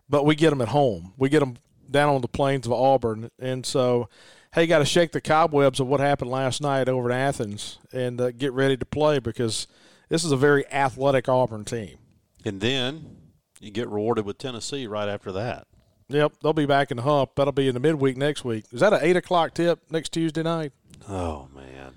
but 0.09 0.25
we 0.25 0.35
get 0.35 0.51
them 0.51 0.61
at 0.61 0.69
home. 0.69 1.13
We 1.17 1.29
get 1.29 1.41
them 1.41 1.57
down 1.91 2.15
on 2.15 2.21
the 2.21 2.29
plains 2.29 2.67
of 2.67 2.73
Auburn, 2.73 3.31
and 3.39 3.67
so 3.67 4.09
hey, 4.57 4.67
got 4.67 4.79
to 4.79 4.87
shake 4.87 5.13
the 5.13 5.21
cobwebs 5.21 5.79
of 5.81 5.87
what 5.87 6.01
happened 6.01 6.31
last 6.31 6.63
night 6.63 6.89
over 6.89 7.11
in 7.11 7.17
Athens 7.17 7.79
and 7.93 8.19
uh, 8.21 8.31
get 8.33 8.53
ready 8.55 8.77
to 8.77 8.87
play 8.87 9.19
because 9.19 9.69
this 10.09 10.25
is 10.25 10.33
a 10.33 10.37
very 10.37 10.67
athletic 10.73 11.29
Auburn 11.29 11.65
team. 11.65 11.99
And 12.43 12.61
then 12.61 13.19
you 13.61 13.71
get 13.71 13.89
rewarded 13.89 14.25
with 14.25 14.39
Tennessee 14.39 14.87
right 14.87 15.09
after 15.09 15.31
that. 15.33 15.67
Yep, 16.09 16.35
they'll 16.43 16.55
be 16.55 16.67
back 16.67 16.91
in 16.91 16.97
the 16.97 17.03
hump. 17.03 17.33
That'll 17.37 17.53
be 17.53 17.69
in 17.69 17.75
the 17.75 17.81
midweek 17.81 18.17
next 18.17 18.45
week. 18.45 18.65
Is 18.73 18.81
that 18.81 18.95
an 18.95 19.01
eight 19.03 19.17
o'clock 19.17 19.53
tip 19.55 19.81
next 19.91 20.13
Tuesday 20.13 20.43
night? 20.43 20.73
Oh 21.09 21.49
man, 21.55 21.93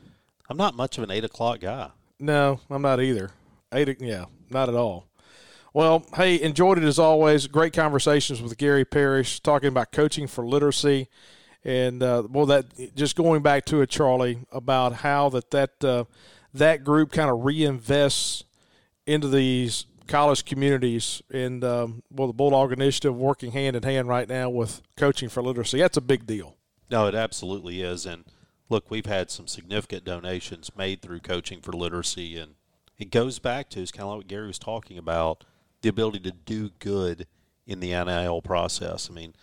I'm 0.50 0.58
not 0.58 0.76
much 0.76 0.98
of 0.98 1.04
an 1.04 1.12
eight 1.12 1.24
o'clock 1.24 1.62
guy. 1.62 1.92
No, 2.20 2.60
I'm 2.70 2.82
not 2.82 3.00
either. 3.02 3.32
Eight, 3.72 4.02
yeah, 4.02 4.26
not 4.50 4.68
at 4.68 4.76
all. 4.76 5.06
Well, 5.74 6.04
hey, 6.16 6.42
enjoyed 6.42 6.80
it 6.80 6.84
as 6.84 6.98
always. 6.98 7.46
Great 7.48 7.72
conversations 7.72 8.42
with 8.42 8.58
Gary 8.58 8.84
Parrish 8.84 9.40
talking 9.40 9.70
about 9.70 9.92
coaching 9.92 10.26
for 10.26 10.46
literacy, 10.46 11.08
and 11.64 12.02
uh, 12.02 12.24
well, 12.30 12.46
that 12.48 12.66
just 12.96 13.16
going 13.16 13.42
back 13.42 13.66
to 13.66 13.82
it, 13.82 13.90
Charlie, 13.90 14.40
about 14.52 14.94
how 14.94 15.30
that 15.30 15.52
that 15.52 15.84
uh, 15.84 16.06
that 16.54 16.84
group 16.84 17.12
kind 17.12 17.30
of 17.30 17.40
reinvests 17.40 18.44
into 19.06 19.28
these 19.28 19.86
college 20.08 20.46
communities, 20.46 21.22
and 21.32 21.64
um, 21.64 22.04
well, 22.12 22.28
the 22.28 22.34
Bulldog 22.34 22.72
Initiative 22.72 23.16
working 23.16 23.52
hand 23.52 23.76
in 23.76 23.84
hand 23.84 24.08
right 24.08 24.28
now 24.28 24.50
with 24.50 24.82
coaching 24.98 25.30
for 25.30 25.44
literacy. 25.44 25.80
That's 25.80 25.98
a 25.98 26.02
big 26.02 26.26
deal. 26.26 26.56
No, 26.90 27.08
it 27.08 27.16
absolutely 27.16 27.82
is, 27.82 28.06
and 28.06 28.26
look, 28.70 28.90
we've 28.90 29.06
had 29.06 29.30
some 29.30 29.48
significant 29.48 30.06
donations 30.06 30.72
made 30.76 31.02
through 31.02 31.20
coaching 31.20 31.62
for 31.62 31.74
literacy, 31.74 32.38
and 32.38 32.56
it 32.98 33.12
goes 33.12 33.40
back 33.40 33.70
to 33.72 33.82
it's 33.82 33.92
kind 33.92 34.04
of 34.04 34.10
like 34.10 34.18
what 34.18 34.28
Gary 34.28 34.48
was 34.48 34.60
talking 34.60 34.98
about 34.98 35.44
the 35.82 35.90
ability 35.90 36.20
to 36.20 36.32
do 36.32 36.70
good 36.80 37.28
in 37.66 37.80
the 37.80 37.90
NIL 37.90 38.42
process. 38.42 39.10
I 39.10 39.14
mean, 39.14 39.34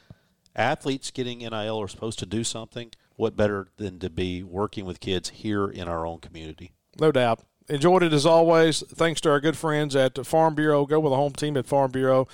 athletes 0.56 1.10
getting 1.10 1.38
NIL 1.38 1.80
are 1.80 1.88
supposed 1.88 2.18
to 2.20 2.26
do 2.26 2.42
something. 2.42 2.90
What 3.16 3.36
better 3.36 3.68
than 3.76 3.98
to 4.00 4.10
be 4.10 4.42
working 4.42 4.84
with 4.84 5.00
kids 5.00 5.30
here 5.30 5.68
in 5.68 5.88
our 5.88 6.06
own 6.06 6.18
community? 6.18 6.72
No 6.98 7.12
doubt. 7.12 7.40
Enjoyed 7.68 8.02
it 8.02 8.12
as 8.12 8.26
always. 8.26 8.82
Thanks 8.82 9.20
to 9.22 9.30
our 9.30 9.40
good 9.40 9.56
friends 9.56 9.96
at 9.96 10.24
Farm 10.24 10.54
Bureau. 10.54 10.86
Go 10.86 11.00
with 11.00 11.10
the 11.10 11.16
home 11.16 11.32
team 11.32 11.56
at 11.56 11.66
Farm 11.66 11.90
Bureau. 11.90 12.28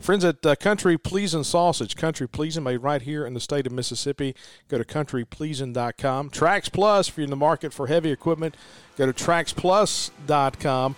Friends 0.00 0.24
at 0.24 0.46
uh, 0.46 0.54
Country 0.54 0.96
Pleasing 0.96 1.42
Sausage, 1.42 1.96
Country 1.96 2.28
Pleasing, 2.28 2.62
made 2.62 2.78
right 2.78 3.02
here 3.02 3.26
in 3.26 3.34
the 3.34 3.40
state 3.40 3.66
of 3.66 3.72
Mississippi. 3.72 4.34
Go 4.68 4.78
to 4.78 4.84
countrypleasing.com. 4.84 6.30
Trax 6.30 6.72
Plus, 6.72 7.08
if 7.08 7.18
you're 7.18 7.24
in 7.24 7.30
the 7.30 7.36
market 7.36 7.72
for 7.72 7.88
heavy 7.88 8.12
equipment, 8.12 8.56
go 8.96 9.06
to 9.06 9.12
traxplus.com. 9.12 10.96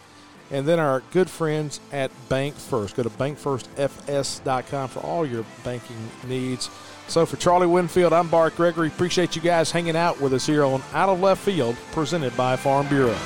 And 0.51 0.67
then 0.67 0.81
our 0.81 1.03
good 1.13 1.31
friends 1.31 1.81
at 1.93 2.11
Bank 2.29 2.55
First. 2.55 2.97
Go 2.97 3.03
to 3.05 3.11
bankfirstfs.com 3.11 4.89
for 4.89 5.01
all 5.01 5.25
your 5.25 5.45
banking 5.65 5.97
needs. 6.27 6.69
So 7.07 7.27
for 7.27 7.37
Charlie 7.37 7.67
Winfield, 7.67 8.13
I'm 8.13 8.29
Bart 8.29 8.57
Gregory. 8.57 8.89
Appreciate 8.89 9.37
you 9.37 9.43
guys 9.43 9.71
hanging 9.71 9.97
out 9.97 10.21
with 10.21 10.33
us 10.33 10.47
here 10.47 10.65
on 10.65 10.83
Out 10.93 11.09
of 11.09 11.21
Left 11.21 11.41
Field, 11.43 11.77
presented 11.93 12.37
by 12.37 12.57
Farm 12.57 12.89
Bureau. 12.89 13.17